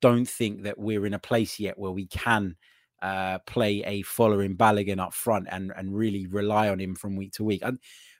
don't 0.00 0.28
think 0.28 0.62
that 0.62 0.78
we're 0.78 1.06
in 1.06 1.14
a 1.14 1.18
place 1.18 1.58
yet 1.58 1.78
where 1.78 1.90
we 1.90 2.06
can 2.06 2.56
uh, 3.00 3.38
play 3.40 3.82
a 3.84 4.02
Folarin 4.02 4.56
Balogun 4.56 5.00
up 5.00 5.14
front 5.14 5.46
and, 5.50 5.72
and 5.76 5.96
really 5.96 6.26
rely 6.26 6.68
on 6.68 6.80
him 6.80 6.94
from 6.94 7.16
week 7.16 7.32
to 7.32 7.44
week. 7.44 7.62
And 7.64 7.78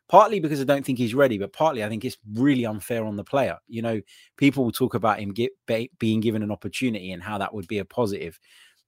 partly 0.09 0.41
because 0.41 0.61
I 0.61 0.65
don't 0.65 0.85
think 0.85 0.99
he's 0.99 1.15
ready, 1.15 1.39
but 1.39 1.53
partly 1.53 1.85
I 1.85 1.89
think 1.89 2.05
it's 2.05 2.19
really 2.35 2.65
unfair 2.65 3.05
on 3.05 3.17
the 3.17 3.25
player. 3.25 3.59
You 3.69 3.83
know, 3.83 4.01
people 4.37 4.65
will 4.65 4.73
talk 4.73 4.95
about 4.95 5.21
him 5.21 5.33
get, 5.33 5.53
be, 5.67 5.91
being 5.99 6.21
given 6.21 6.43
an 6.43 6.51
opportunity 6.51 7.13
and 7.13 7.23
how 7.23 7.39
that 7.39 7.55
would 7.55 7.69
be 7.69 7.79
a 7.79 7.85
positive, 7.85 8.39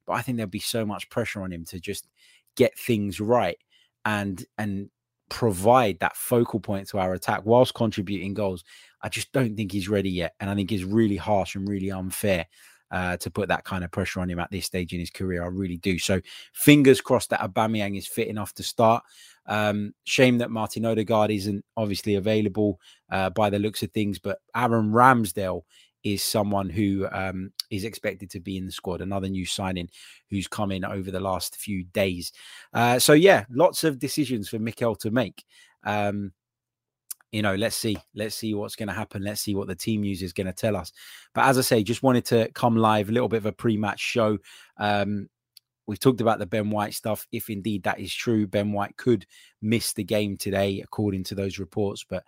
but 0.06 0.14
I 0.14 0.22
think 0.22 0.36
there'd 0.36 0.50
be 0.50 0.58
so 0.58 0.84
much 0.86 1.08
pressure 1.10 1.42
on 1.42 1.52
him 1.52 1.64
to 1.66 1.80
just 1.80 2.08
get 2.56 2.78
things 2.78 3.20
right 3.20 3.58
and 4.04 4.44
and 4.58 4.90
provide 5.28 5.98
that 6.00 6.16
focal 6.16 6.58
point 6.58 6.88
to 6.88 6.98
our 6.98 7.14
attack 7.14 7.42
whilst 7.44 7.74
contributing 7.74 8.34
goals. 8.34 8.64
I 9.02 9.08
just 9.08 9.30
don't 9.32 9.56
think 9.56 9.72
he's 9.72 9.88
ready 9.88 10.10
yet, 10.10 10.34
and 10.40 10.50
I 10.50 10.54
think 10.54 10.72
it's 10.72 10.82
really 10.84 11.16
harsh 11.16 11.54
and 11.54 11.68
really 11.68 11.90
unfair 11.90 12.46
uh, 12.90 13.16
to 13.18 13.30
put 13.30 13.48
that 13.48 13.64
kind 13.64 13.84
of 13.84 13.90
pressure 13.90 14.20
on 14.20 14.30
him 14.30 14.38
at 14.38 14.50
this 14.50 14.66
stage 14.66 14.92
in 14.92 15.00
his 15.00 15.10
career. 15.10 15.42
I 15.42 15.48
really 15.48 15.76
do. 15.76 15.98
So 15.98 16.20
fingers 16.52 17.00
crossed 17.00 17.30
that 17.30 17.40
Aubameyang 17.40 17.96
is 17.96 18.06
fit 18.06 18.28
enough 18.28 18.52
to 18.54 18.62
start. 18.62 19.02
Um, 19.46 19.94
shame 20.04 20.38
that 20.38 20.50
Martin 20.50 20.84
Odegaard 20.84 21.30
isn't 21.30 21.64
obviously 21.76 22.14
available 22.14 22.80
uh, 23.10 23.30
by 23.30 23.50
the 23.50 23.58
looks 23.58 23.82
of 23.82 23.90
things, 23.92 24.18
but 24.18 24.38
Aaron 24.54 24.90
Ramsdale 24.92 25.62
is 26.02 26.22
someone 26.22 26.70
who 26.70 27.06
um, 27.12 27.52
is 27.70 27.84
expected 27.84 28.30
to 28.30 28.40
be 28.40 28.56
in 28.56 28.66
the 28.66 28.72
squad. 28.72 29.00
Another 29.00 29.28
new 29.28 29.44
signing 29.44 29.90
who's 30.30 30.48
come 30.48 30.72
in 30.72 30.84
over 30.84 31.10
the 31.10 31.20
last 31.20 31.56
few 31.56 31.84
days. 31.84 32.32
Uh, 32.72 32.98
so 32.98 33.12
yeah, 33.12 33.44
lots 33.50 33.84
of 33.84 33.98
decisions 33.98 34.48
for 34.48 34.58
Mikel 34.58 34.94
to 34.96 35.10
make. 35.10 35.44
Um, 35.84 36.32
you 37.32 37.42
know, 37.42 37.54
let's 37.54 37.76
see, 37.76 37.96
let's 38.14 38.34
see 38.34 38.54
what's 38.54 38.76
going 38.76 38.88
to 38.88 38.94
happen. 38.94 39.22
Let's 39.22 39.40
see 39.40 39.54
what 39.54 39.68
the 39.68 39.74
team 39.74 40.00
news 40.00 40.22
is 40.22 40.32
going 40.32 40.48
to 40.48 40.52
tell 40.52 40.76
us. 40.76 40.92
But 41.34 41.44
as 41.44 41.58
I 41.58 41.62
say, 41.62 41.82
just 41.82 42.02
wanted 42.02 42.24
to 42.26 42.50
come 42.52 42.76
live, 42.76 43.08
a 43.08 43.12
little 43.12 43.28
bit 43.28 43.38
of 43.38 43.46
a 43.46 43.52
pre-match 43.52 44.00
show. 44.00 44.38
Um, 44.78 45.28
we've 45.86 46.00
talked 46.00 46.20
about 46.20 46.38
the 46.38 46.46
Ben 46.46 46.70
White 46.70 46.94
stuff. 46.94 47.26
If 47.30 47.48
indeed 47.48 47.84
that 47.84 48.00
is 48.00 48.12
true, 48.12 48.46
Ben 48.46 48.72
White 48.72 48.96
could 48.96 49.26
miss 49.62 49.92
the 49.92 50.04
game 50.04 50.36
today, 50.36 50.80
according 50.80 51.24
to 51.24 51.34
those 51.34 51.58
reports. 51.58 52.04
But 52.08 52.24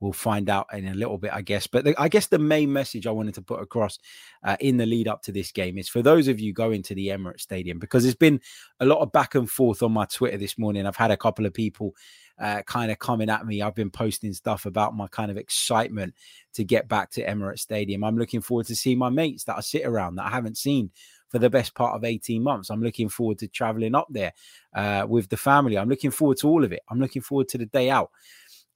we'll 0.00 0.12
find 0.12 0.50
out 0.50 0.66
in 0.72 0.88
a 0.88 0.94
little 0.94 1.18
bit, 1.18 1.32
I 1.32 1.42
guess. 1.42 1.66
But 1.66 1.84
the, 1.84 1.94
I 2.00 2.08
guess 2.08 2.26
the 2.26 2.38
main 2.38 2.72
message 2.72 3.06
I 3.06 3.12
wanted 3.12 3.34
to 3.34 3.42
put 3.42 3.62
across 3.62 3.98
uh, 4.42 4.56
in 4.60 4.76
the 4.76 4.86
lead 4.86 5.08
up 5.08 5.22
to 5.22 5.32
this 5.32 5.52
game 5.52 5.78
is 5.78 5.88
for 5.88 6.02
those 6.02 6.28
of 6.28 6.40
you 6.40 6.52
going 6.52 6.82
to 6.84 6.94
the 6.94 7.08
Emirates 7.08 7.40
Stadium, 7.40 7.78
because 7.78 8.02
there's 8.02 8.14
been 8.14 8.40
a 8.80 8.86
lot 8.86 9.00
of 9.00 9.12
back 9.12 9.34
and 9.34 9.50
forth 9.50 9.82
on 9.82 9.92
my 9.92 10.04
Twitter 10.06 10.36
this 10.36 10.58
morning. 10.58 10.86
I've 10.86 10.96
had 10.96 11.10
a 11.10 11.16
couple 11.16 11.46
of 11.46 11.54
people 11.54 11.94
uh, 12.38 12.62
kind 12.62 12.90
of 12.90 12.98
coming 12.98 13.30
at 13.30 13.46
me. 13.46 13.62
I've 13.62 13.74
been 13.74 13.90
posting 13.90 14.32
stuff 14.32 14.66
about 14.66 14.96
my 14.96 15.08
kind 15.08 15.30
of 15.30 15.36
excitement 15.36 16.14
to 16.54 16.64
get 16.64 16.88
back 16.88 17.10
to 17.12 17.26
Emirates 17.26 17.60
Stadium. 17.60 18.04
I'm 18.04 18.18
looking 18.18 18.40
forward 18.40 18.66
to 18.66 18.76
seeing 18.76 18.98
my 18.98 19.08
mates 19.08 19.44
that 19.44 19.56
I 19.56 19.60
sit 19.60 19.86
around 19.86 20.16
that 20.16 20.26
I 20.26 20.30
haven't 20.30 20.58
seen 20.58 20.90
for 21.28 21.38
the 21.38 21.50
best 21.50 21.74
part 21.74 21.94
of 21.94 22.04
18 22.04 22.42
months. 22.42 22.70
I'm 22.70 22.82
looking 22.82 23.08
forward 23.08 23.38
to 23.38 23.48
traveling 23.48 23.94
up 23.94 24.06
there 24.10 24.32
uh, 24.74 25.06
with 25.08 25.28
the 25.28 25.36
family. 25.36 25.76
I'm 25.76 25.88
looking 25.88 26.10
forward 26.10 26.38
to 26.38 26.48
all 26.48 26.64
of 26.64 26.72
it. 26.72 26.80
I'm 26.88 27.00
looking 27.00 27.22
forward 27.22 27.48
to 27.48 27.58
the 27.58 27.66
day 27.66 27.90
out. 27.90 28.10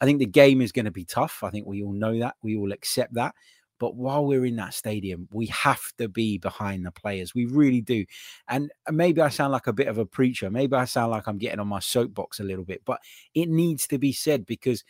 I 0.00 0.06
think 0.06 0.18
the 0.18 0.26
game 0.26 0.62
is 0.62 0.72
going 0.72 0.86
to 0.86 0.90
be 0.90 1.04
tough. 1.04 1.42
I 1.42 1.50
think 1.50 1.66
we 1.66 1.82
all 1.82 1.92
know 1.92 2.18
that. 2.18 2.36
We 2.42 2.56
all 2.56 2.72
accept 2.72 3.14
that. 3.14 3.34
But 3.80 3.96
while 3.96 4.24
we're 4.26 4.44
in 4.44 4.56
that 4.56 4.74
stadium, 4.74 5.26
we 5.32 5.46
have 5.46 5.82
to 5.98 6.08
be 6.08 6.38
behind 6.38 6.86
the 6.86 6.92
players. 6.92 7.34
We 7.34 7.46
really 7.46 7.80
do. 7.80 8.04
And 8.46 8.70
maybe 8.90 9.22
I 9.22 9.30
sound 9.30 9.52
like 9.52 9.66
a 9.66 9.72
bit 9.72 9.88
of 9.88 9.98
a 9.98 10.06
preacher. 10.06 10.50
Maybe 10.50 10.76
I 10.76 10.84
sound 10.84 11.10
like 11.10 11.26
I'm 11.26 11.38
getting 11.38 11.58
on 11.58 11.66
my 11.66 11.80
soapbox 11.80 12.38
a 12.38 12.44
little 12.44 12.64
bit, 12.64 12.82
but 12.84 13.00
it 13.34 13.48
needs 13.48 13.88
to 13.88 13.98
be 13.98 14.12
said 14.12 14.44
because 14.44 14.84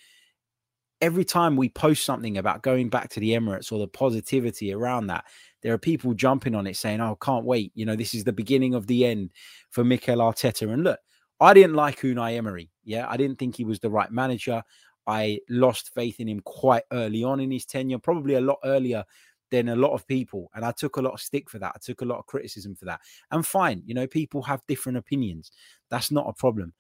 every 1.01 1.25
time 1.25 1.57
we 1.57 1.69
post 1.69 2.05
something 2.05 2.37
about 2.37 2.63
going 2.63 2.89
back 2.91 3.09
to 3.11 3.21
the 3.21 3.31
Emirates 3.31 3.73
or 3.73 3.79
the 3.79 3.89
positivity 3.89 4.73
around 4.75 5.07
that, 5.07 5.25
there 5.63 5.73
are 5.73 5.79
people 5.79 6.13
jumping 6.13 6.57
on 6.57 6.67
it 6.67 6.77
saying, 6.77 7.01
Oh, 7.01 7.17
can't 7.17 7.45
wait. 7.45 7.73
You 7.75 7.87
know, 7.87 7.97
this 7.97 8.13
is 8.13 8.25
the 8.25 8.33
beginning 8.33 8.75
of 8.75 8.89
the 8.89 9.07
end 9.07 9.31
for 9.71 9.85
Mikel 9.85 10.19
Arteta. 10.19 10.71
And 10.71 10.83
look, 10.83 10.99
I 11.41 11.55
didn't 11.55 11.75
like 11.75 12.01
Unai 12.01 12.37
Emery. 12.37 12.71
Yeah, 12.85 13.07
I 13.09 13.17
didn't 13.17 13.39
think 13.39 13.57
he 13.57 13.65
was 13.65 13.81
the 13.81 13.89
right 13.89 14.11
manager. 14.11 14.63
I 15.11 15.41
lost 15.49 15.93
faith 15.93 16.21
in 16.21 16.29
him 16.29 16.41
quite 16.41 16.85
early 16.93 17.25
on 17.25 17.41
in 17.41 17.51
his 17.51 17.67
tenure, 17.67 17.99
probably 17.99 18.35
a 18.35 18.41
lot 18.41 18.59
earlier 18.65 19.05
than 19.51 19.69
a 19.69 19.77
lot 19.77 19.93
of 19.93 20.07
people. 20.07 20.51
And 20.55 20.65
I 20.65 20.73
took 20.73 20.97
a 20.97 21.03
lot 21.03 21.15
of 21.15 21.21
stick 21.21 21.51
for 21.51 21.59
that. 21.59 21.73
I 21.75 21.79
took 21.83 22.03
a 22.03 22.05
lot 22.05 22.19
of 22.19 22.27
criticism 22.27 22.77
for 22.77 22.85
that. 22.85 23.01
And 23.31 23.45
fine, 23.45 23.83
you 23.85 23.95
know, 23.95 24.07
people 24.07 24.43
have 24.43 24.63
different 24.69 24.99
opinions. 24.99 25.51
That's 25.91 26.11
not 26.11 26.29
a 26.29 26.33
problem. 26.33 26.73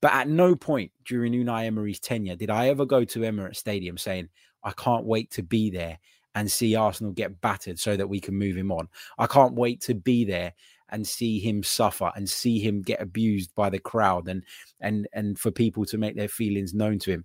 But 0.00 0.12
at 0.14 0.28
no 0.28 0.54
point 0.54 0.92
during 1.04 1.32
Unai 1.32 1.66
Emery's 1.66 2.00
tenure 2.00 2.36
did 2.36 2.50
I 2.50 2.68
ever 2.68 2.86
go 2.86 3.04
to 3.04 3.20
Emirates 3.20 3.56
Stadium 3.56 3.98
saying, 3.98 4.28
I 4.62 4.72
can't 4.72 5.04
wait 5.04 5.30
to 5.32 5.42
be 5.42 5.70
there 5.70 5.98
and 6.34 6.50
see 6.50 6.74
Arsenal 6.74 7.12
get 7.12 7.40
battered 7.40 7.78
so 7.78 7.96
that 7.96 8.08
we 8.08 8.20
can 8.20 8.34
move 8.34 8.56
him 8.56 8.70
on. 8.72 8.88
I 9.18 9.26
can't 9.26 9.54
wait 9.54 9.80
to 9.82 9.94
be 9.94 10.24
there 10.24 10.52
and 10.90 11.06
see 11.06 11.38
him 11.38 11.62
suffer 11.62 12.12
and 12.14 12.28
see 12.28 12.58
him 12.58 12.82
get 12.82 13.00
abused 13.00 13.54
by 13.54 13.70
the 13.70 13.78
crowd 13.78 14.28
and 14.28 14.42
and 14.80 15.08
and 15.12 15.38
for 15.38 15.50
people 15.50 15.84
to 15.86 15.98
make 15.98 16.16
their 16.16 16.28
feelings 16.28 16.74
known 16.74 16.98
to 17.00 17.10
him. 17.10 17.24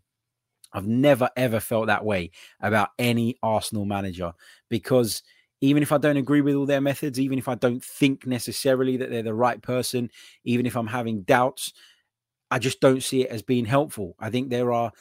I've 0.74 0.88
never 0.88 1.30
ever 1.36 1.60
felt 1.60 1.88
that 1.88 2.06
way 2.06 2.32
about 2.60 2.90
any 3.00 3.38
Arsenal 3.44 3.86
manager 3.86 4.34
because 4.70 5.24
even 5.62 5.84
if 5.84 5.92
I 5.92 5.98
don't 6.00 6.18
agree 6.18 6.42
with 6.42 6.56
all 6.56 6.66
their 6.66 6.82
methods, 6.82 7.20
even 7.20 7.38
if 7.38 7.48
I 7.48 7.56
don't 7.56 7.84
think 7.84 8.26
necessarily 8.26 8.98
that 8.98 9.12
they're 9.12 9.22
the 9.22 9.34
right 9.34 9.62
person, 9.62 10.10
even 10.44 10.66
if 10.66 10.76
I'm 10.76 10.88
having 10.88 11.22
doubts, 11.22 11.72
I 12.50 12.60
just 12.60 12.82
don't 12.82 13.04
see 13.04 13.22
it 13.22 13.30
as 13.30 13.44
being 13.44 13.66
helpful. 13.66 14.16
I 14.20 14.30
think 14.30 14.50
there 14.50 14.74
are 14.74 14.92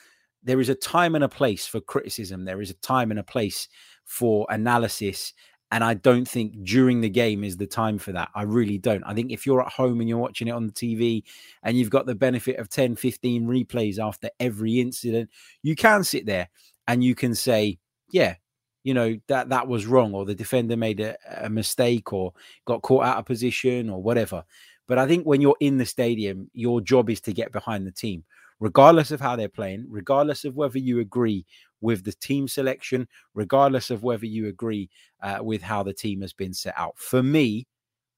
there 0.43 0.61
is 0.61 0.69
a 0.69 0.75
time 0.75 1.15
and 1.15 1.25
a 1.25 1.29
place 1.29 1.67
for 1.67 1.81
criticism. 1.81 2.45
There 2.45 2.63
is 2.63 2.71
a 2.71 2.75
time 2.75 3.11
and 3.11 3.21
a 3.21 3.25
place 3.25 3.69
for 4.05 4.47
analysis 4.49 5.35
and 5.73 5.85
I 5.85 5.95
don't 5.95 6.27
think 6.27 6.65
during 6.65 7.01
the 7.01 7.09
game 7.09 7.45
is 7.45 7.57
the 7.57 7.67
time 7.67 7.99
for 7.99 8.13
that. 8.13 8.31
I 8.35 8.43
really 8.43 8.79
don't. 8.79 9.05
I 9.05 9.15
think 9.15 9.31
if 9.31 9.47
you're 9.47 9.63
at 9.63 9.73
home 9.73 10.01
and 10.01 10.09
you're 10.09 10.19
watching 10.19 10.49
it 10.49 10.53
on 10.53 10.67
the 10.67 10.73
TV 10.73 11.23
and 11.63 11.77
you've 11.77 11.91
got 11.91 12.07
the 12.07 12.15
benefit 12.15 12.57
of 12.57 12.69
10, 12.69 12.97
15 12.97 13.47
replays 13.47 13.99
after 13.99 14.31
every 14.41 14.81
incident, 14.81 15.31
you 15.63 15.77
can 15.77 16.03
sit 16.03 16.27
there 16.27 16.49
and 16.89 17.05
you 17.05 17.15
can 17.15 17.37
say, 17.37 17.79
yeah, 18.11 18.35
you 18.83 18.95
know, 18.95 19.17
that 19.29 19.51
that 19.51 19.69
was 19.69 19.87
wrong 19.87 20.13
or 20.13 20.25
the 20.25 20.35
defender 20.35 20.77
made 20.77 20.99
a, 21.01 21.17
a 21.45 21.49
mistake 21.49 22.13
or 22.13 22.33
got 22.65 22.83
caught 22.83 23.05
out 23.05 23.19
of 23.19 23.27
position 23.27 23.91
or 23.91 24.03
whatever. 24.03 24.43
But 24.89 24.99
I 24.99 25.07
think 25.07 25.25
when 25.25 25.41
you're 25.41 25.57
in 25.61 25.79
the 25.79 25.87
stadium, 25.87 26.51
your 26.53 26.81
job 26.81 27.11
is 27.11 27.21
to 27.23 27.33
get 27.33 27.53
behind 27.53 27.87
the 27.87 27.93
team, 27.93 28.25
regardless 28.59 29.13
of 29.13 29.21
how 29.21 29.37
they're 29.37 29.49
playing, 29.49 29.87
regardless 29.89 30.45
of 30.45 30.57
whether 30.57 30.79
you 30.79 30.99
agree 30.99 31.47
with 31.81 32.05
the 32.05 32.13
team 32.13 32.49
selection, 32.49 33.09
regardless 33.35 33.91
of 33.91 34.03
whether 34.03 34.27
you 34.27 34.49
agree 34.49 34.91
uh, 35.23 35.39
with 35.41 35.63
how 35.63 35.83
the 35.83 35.95
team 35.95 36.21
has 36.21 36.33
been 36.33 36.55
set 36.55 36.75
out. 36.77 36.99
For 36.99 37.23
me, 37.23 37.67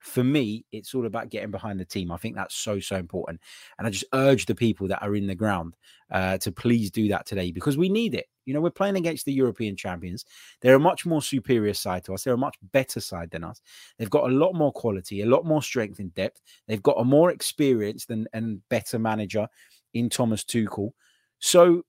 for 0.03 0.25
me, 0.25 0.65
it's 0.73 0.95
all 0.95 1.07
about 1.07 1.31
getting 1.31 1.53
behind 1.53 1.79
the 1.79 1.85
team. 1.85 2.11
I 2.11 2.17
think 2.17 2.35
that's 2.35 2.57
so, 2.57 2.81
so 2.81 2.97
important. 2.97 3.41
And 3.79 3.87
I 3.87 3.91
just 3.91 4.05
urge 4.13 4.47
the 4.47 4.55
people 4.55 4.89
that 4.89 5.03
are 5.03 5.15
in 5.15 5.29
the 5.29 5.35
ground 5.35 5.77
uh, 6.11 6.39
to 6.39 6.51
please 6.51 6.91
do 6.91 7.09
that 7.09 7.25
today 7.25 7.53
because 7.53 7.79
we 7.79 7.89
need 7.89 8.15
it. 8.15 8.27
You 8.45 8.53
know, 8.53 8.61
we're 8.61 8.71
playing 8.71 8.97
against 8.97 9.25
the 9.25 9.33
European 9.33 9.77
champions. 9.77 10.25
They're 10.61 10.75
a 10.75 10.81
much 10.81 11.07
more 11.07 11.23
superior 11.23 11.75
side 11.75 12.05
to 12.05 12.15
us. 12.15 12.25
They're 12.25 12.35
a 12.35 12.39
much 12.39 12.57
better 12.73 13.01
side 13.01 13.31
than 13.31 13.45
us. 13.45 13.61
They've 13.97 14.11
got 14.11 14.29
a 14.29 14.35
lot 14.35 14.55
more 14.55 14.73
quality, 14.73 15.23
a 15.23 15.27
lot 15.27 15.47
more 15.47 15.63
strength 15.63 16.01
in 16.01 16.09
depth. 16.09 16.41
They've 16.67 16.83
got 16.83 16.99
a 16.99 17.05
more 17.05 17.31
experienced 17.31 18.11
and, 18.11 18.27
and 18.33 18.61
better 18.69 18.99
manager 18.99 19.47
in 19.95 20.09
Thomas 20.09 20.43
Tuchel. 20.43 20.91
So 21.39 21.85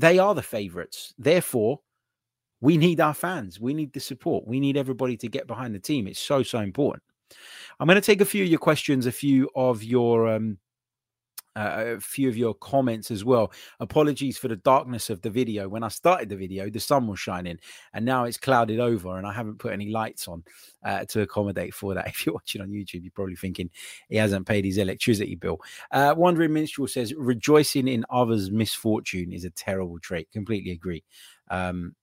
they 0.00 0.18
are 0.18 0.34
the 0.34 0.42
favorites. 0.42 1.14
Therefore, 1.18 1.80
we 2.60 2.76
need 2.76 3.00
our 3.00 3.14
fans. 3.14 3.60
We 3.60 3.74
need 3.74 3.92
the 3.92 4.00
support. 4.00 4.46
We 4.46 4.60
need 4.60 4.76
everybody 4.76 5.16
to 5.18 5.28
get 5.28 5.46
behind 5.46 5.74
the 5.74 5.78
team. 5.78 6.06
It's 6.06 6.20
so, 6.20 6.42
so 6.42 6.60
important. 6.60 7.02
I'm 7.78 7.86
going 7.86 7.96
to 7.96 8.02
take 8.02 8.20
a 8.20 8.26
few 8.26 8.44
of 8.44 8.50
your 8.50 8.58
questions, 8.58 9.06
a 9.06 9.12
few 9.12 9.48
of 9.54 9.82
your 9.82 10.28
um, 10.28 10.58
uh, 11.56 11.96
a 11.96 12.00
few 12.00 12.28
of 12.28 12.36
your 12.36 12.54
comments 12.54 13.10
as 13.10 13.24
well. 13.24 13.52
Apologies 13.80 14.38
for 14.38 14.48
the 14.48 14.56
darkness 14.56 15.10
of 15.10 15.20
the 15.22 15.30
video. 15.30 15.68
When 15.68 15.82
I 15.82 15.88
started 15.88 16.28
the 16.28 16.36
video, 16.36 16.70
the 16.70 16.80
sun 16.80 17.06
was 17.06 17.18
shining, 17.18 17.58
and 17.92 18.04
now 18.04 18.24
it's 18.24 18.36
clouded 18.36 18.80
over, 18.80 19.16
and 19.16 19.26
I 19.26 19.32
haven't 19.32 19.58
put 19.58 19.72
any 19.72 19.90
lights 19.90 20.28
on 20.28 20.44
uh, 20.84 21.04
to 21.06 21.22
accommodate 21.22 21.74
for 21.74 21.94
that. 21.94 22.06
If 22.20 22.26
you're 22.26 22.34
watching 22.34 22.60
on 22.60 22.68
YouTube, 22.68 23.02
you're 23.02 23.12
probably 23.14 23.36
thinking 23.36 23.70
he 24.08 24.16
hasn't 24.16 24.46
paid 24.46 24.64
his 24.64 24.78
electricity 24.78 25.36
bill. 25.36 25.58
Uh, 25.90 26.14
Wandering 26.16 26.52
Minstrel 26.52 26.86
says, 26.86 27.14
"Rejoicing 27.14 27.88
in 27.88 28.04
others' 28.10 28.50
misfortune 28.50 29.32
is 29.32 29.44
a 29.44 29.50
terrible 29.50 29.98
trait." 29.98 30.30
Completely 30.32 30.72
agree. 30.72 31.02
Um, 31.50 31.94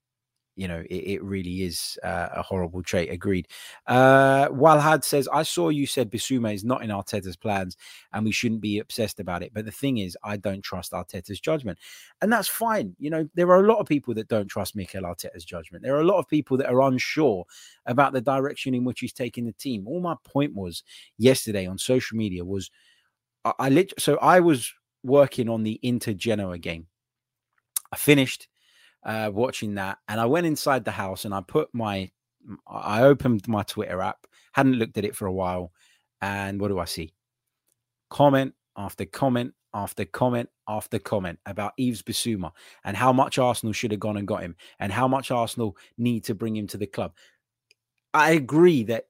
you 0.58 0.68
know, 0.68 0.84
it, 0.90 0.96
it 0.96 1.24
really 1.24 1.62
is 1.62 1.98
uh, 2.04 2.30
a 2.34 2.42
horrible 2.42 2.82
trait. 2.82 3.12
Agreed. 3.12 3.48
Uh, 3.86 4.50
Walhad 4.50 5.04
says, 5.04 5.30
I 5.32 5.44
saw 5.44 5.70
you 5.70 5.86
said 5.86 6.12
Bissouma 6.12 6.54
is 6.54 6.66
not 6.66 6.82
in 6.82 6.90
Arteta's 6.90 7.36
plans 7.36 7.78
and 8.12 8.26
we 8.26 8.32
shouldn't 8.32 8.62
be 8.62 8.80
obsessed 8.80 9.20
about 9.20 9.44
it. 9.44 9.54
But 9.54 9.66
the 9.66 9.72
thing 9.72 10.00
is, 10.00 10.18
I 10.24 10.36
don't 10.36 10.64
trust 10.64 10.94
Arteta's 10.94 11.40
judgment. 11.40 11.78
And 12.22 12.34
that's 12.34 12.48
fine. 12.48 12.96
You 12.98 13.12
know, 13.12 13.30
there 13.36 13.50
are 13.52 13.64
a 13.64 13.68
lot 13.68 13.78
of 13.78 13.86
people 13.86 14.16
that 14.16 14.28
don't 14.28 14.48
trust 14.48 14.76
Mikel 14.76 15.04
Arteta's 15.04 15.46
judgment. 15.46 15.84
There 15.84 15.96
are 15.96 16.02
a 16.02 16.08
lot 16.08 16.18
of 16.18 16.28
people 16.28 16.58
that 16.58 16.70
are 16.70 16.82
unsure 16.82 17.46
about 17.86 18.14
the 18.14 18.22
direction 18.22 18.74
in 18.74 18.84
which 18.84 19.00
he's 19.00 19.14
taking 19.14 19.46
the 19.46 19.54
team. 19.54 19.88
All 19.88 20.02
my 20.02 20.16
point 20.24 20.56
was 20.56 20.84
yesterday 21.20 21.68
on 21.68 21.78
social 21.78 22.18
media 22.18 22.44
was 22.44 22.72
I, 23.46 23.54
I 23.60 23.70
lit- 23.70 23.94
so 24.00 24.18
I 24.18 24.40
was 24.40 24.74
working 25.04 25.50
on 25.50 25.62
the 25.62 25.80
Inter 25.84 26.14
Genoa 26.14 26.58
game. 26.58 26.88
I 27.92 27.96
finished 27.96 28.48
uh, 29.04 29.32
watching 29.34 29.76
that, 29.76 29.98
and 30.08 30.20
I 30.20 30.26
went 30.26 30.48
inside 30.48 30.86
the 30.86 30.92
house 30.92 31.26
and 31.26 31.34
I 31.34 31.42
put 31.42 31.70
my, 31.74 32.12
I 32.68 33.04
opened 33.04 33.48
my 33.48 33.64
Twitter 33.64 34.02
app, 34.02 34.28
hadn't 34.54 34.76
looked 34.76 34.98
at 34.98 35.06
it 35.06 35.16
for 35.16 35.26
a 35.26 35.34
while, 35.34 35.72
and 36.22 36.60
what 36.60 36.70
do 36.70 36.80
I 36.80 36.86
see? 36.86 37.14
Comment 38.10 38.54
after 38.76 39.06
comment 39.06 39.54
after 39.74 40.06
comment 40.06 40.50
after 40.68 40.98
comment 41.00 41.40
about 41.46 41.74
Yves 41.78 42.02
Bissouma 42.02 42.52
and 42.84 42.96
how 42.98 43.12
much 43.14 43.38
Arsenal 43.38 43.74
should 43.74 43.92
have 43.92 44.00
gone 44.00 44.18
and 44.18 44.28
got 44.28 44.42
him, 44.42 44.56
and 44.80 44.92
how 44.92 45.08
much 45.08 45.32
Arsenal 45.32 45.78
need 45.98 46.24
to 46.26 46.36
bring 46.36 46.56
him 46.56 46.68
to 46.68 46.78
the 46.78 46.88
club. 46.88 47.14
I 48.14 48.32
agree 48.32 48.84
that 48.84 49.06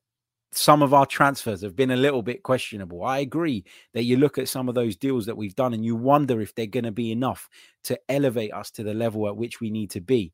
some 0.57 0.81
of 0.81 0.93
our 0.93 1.05
transfers 1.05 1.61
have 1.61 1.75
been 1.75 1.91
a 1.91 1.95
little 1.95 2.21
bit 2.21 2.43
questionable. 2.43 3.03
I 3.03 3.19
agree 3.19 3.63
that 3.93 4.03
you 4.03 4.17
look 4.17 4.37
at 4.37 4.49
some 4.49 4.67
of 4.67 4.75
those 4.75 4.95
deals 4.95 5.25
that 5.27 5.37
we've 5.37 5.55
done 5.55 5.73
and 5.73 5.85
you 5.85 5.95
wonder 5.95 6.41
if 6.41 6.55
they're 6.55 6.65
going 6.65 6.85
to 6.85 6.91
be 6.91 7.11
enough 7.11 7.49
to 7.85 7.99
elevate 8.09 8.53
us 8.53 8.71
to 8.71 8.83
the 8.83 8.93
level 8.93 9.27
at 9.27 9.37
which 9.37 9.61
we 9.61 9.69
need 9.69 9.91
to 9.91 10.01
be. 10.01 10.33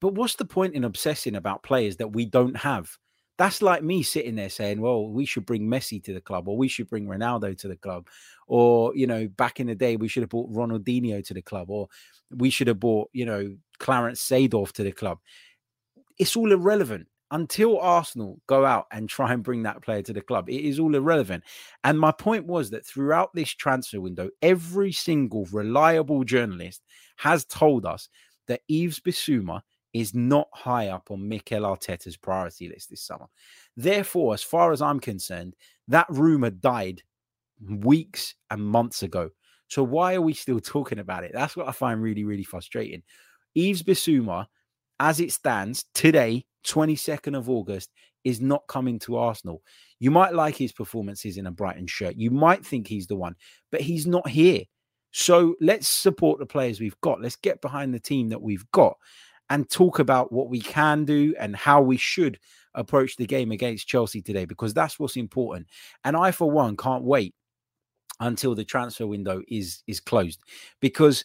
But 0.00 0.14
what's 0.14 0.36
the 0.36 0.46
point 0.46 0.74
in 0.74 0.84
obsessing 0.84 1.36
about 1.36 1.62
players 1.62 1.98
that 1.98 2.12
we 2.12 2.24
don't 2.24 2.56
have? 2.56 2.96
That's 3.36 3.62
like 3.62 3.82
me 3.82 4.02
sitting 4.02 4.36
there 4.36 4.48
saying, 4.48 4.80
well, 4.80 5.08
we 5.08 5.24
should 5.24 5.46
bring 5.46 5.62
Messi 5.62 6.02
to 6.04 6.12
the 6.12 6.20
club, 6.20 6.48
or 6.48 6.56
we 6.56 6.68
should 6.68 6.88
bring 6.88 7.06
Ronaldo 7.06 7.56
to 7.58 7.68
the 7.68 7.76
club, 7.76 8.06
or, 8.46 8.94
you 8.94 9.06
know, 9.06 9.28
back 9.28 9.60
in 9.60 9.66
the 9.66 9.74
day, 9.74 9.96
we 9.96 10.08
should 10.08 10.22
have 10.22 10.30
brought 10.30 10.52
Ronaldinho 10.52 11.24
to 11.26 11.34
the 11.34 11.42
club, 11.42 11.70
or 11.70 11.88
we 12.30 12.50
should 12.50 12.66
have 12.66 12.80
brought, 12.80 13.08
you 13.12 13.24
know, 13.24 13.56
Clarence 13.78 14.22
Seedorf 14.22 14.72
to 14.72 14.82
the 14.82 14.92
club. 14.92 15.18
It's 16.18 16.36
all 16.36 16.52
irrelevant 16.52 17.06
until 17.30 17.78
Arsenal 17.78 18.40
go 18.46 18.64
out 18.64 18.86
and 18.90 19.08
try 19.08 19.32
and 19.32 19.42
bring 19.42 19.62
that 19.62 19.82
player 19.82 20.02
to 20.02 20.12
the 20.12 20.20
club, 20.20 20.48
it 20.48 20.64
is 20.64 20.78
all 20.78 20.94
irrelevant. 20.94 21.44
And 21.84 21.98
my 21.98 22.12
point 22.12 22.46
was 22.46 22.70
that 22.70 22.86
throughout 22.86 23.30
this 23.34 23.50
transfer 23.50 24.00
window, 24.00 24.30
every 24.42 24.92
single 24.92 25.46
reliable 25.52 26.24
journalist 26.24 26.82
has 27.16 27.44
told 27.44 27.86
us 27.86 28.08
that 28.48 28.62
Yves 28.68 29.00
Bissouma 29.00 29.62
is 29.92 30.14
not 30.14 30.48
high 30.52 30.88
up 30.88 31.10
on 31.10 31.28
Mikel 31.28 31.62
Arteta's 31.62 32.16
priority 32.16 32.68
list 32.68 32.90
this 32.90 33.02
summer. 33.02 33.26
Therefore, 33.76 34.34
as 34.34 34.42
far 34.42 34.72
as 34.72 34.82
I'm 34.82 35.00
concerned, 35.00 35.54
that 35.88 36.06
rumor 36.08 36.50
died 36.50 37.02
weeks 37.60 38.34
and 38.50 38.62
months 38.62 39.02
ago. 39.02 39.30
So 39.68 39.82
why 39.84 40.14
are 40.14 40.20
we 40.20 40.34
still 40.34 40.60
talking 40.60 40.98
about 40.98 41.24
it? 41.24 41.32
That's 41.32 41.56
what 41.56 41.68
I 41.68 41.72
find 41.72 42.02
really, 42.02 42.24
really 42.24 42.44
frustrating. 42.44 43.02
Yves 43.54 43.82
Bissouma, 43.82 44.46
as 44.98 45.20
it 45.20 45.32
stands 45.32 45.84
today, 45.94 46.44
22nd 46.64 47.36
of 47.36 47.48
August 47.48 47.90
is 48.24 48.40
not 48.40 48.66
coming 48.68 48.98
to 49.00 49.16
Arsenal. 49.16 49.62
You 49.98 50.10
might 50.10 50.34
like 50.34 50.56
his 50.56 50.72
performances 50.72 51.36
in 51.36 51.46
a 51.46 51.50
Brighton 51.50 51.86
shirt. 51.86 52.16
You 52.16 52.30
might 52.30 52.64
think 52.64 52.86
he's 52.86 53.06
the 53.06 53.16
one, 53.16 53.34
but 53.70 53.80
he's 53.80 54.06
not 54.06 54.28
here. 54.28 54.62
So 55.12 55.56
let's 55.60 55.88
support 55.88 56.38
the 56.38 56.46
players 56.46 56.80
we've 56.80 57.00
got. 57.00 57.20
Let's 57.20 57.36
get 57.36 57.60
behind 57.60 57.92
the 57.92 58.00
team 58.00 58.28
that 58.28 58.42
we've 58.42 58.70
got 58.72 58.96
and 59.48 59.68
talk 59.68 59.98
about 59.98 60.32
what 60.32 60.48
we 60.48 60.60
can 60.60 61.04
do 61.04 61.34
and 61.38 61.56
how 61.56 61.82
we 61.82 61.96
should 61.96 62.38
approach 62.74 63.16
the 63.16 63.26
game 63.26 63.50
against 63.50 63.88
Chelsea 63.88 64.22
today 64.22 64.44
because 64.44 64.72
that's 64.72 64.98
what's 64.98 65.16
important. 65.16 65.66
And 66.04 66.16
I 66.16 66.30
for 66.30 66.50
one 66.50 66.76
can't 66.76 67.02
wait 67.02 67.34
until 68.20 68.54
the 68.54 68.64
transfer 68.64 69.06
window 69.06 69.42
is 69.48 69.82
is 69.86 69.98
closed 69.98 70.40
because 70.80 71.24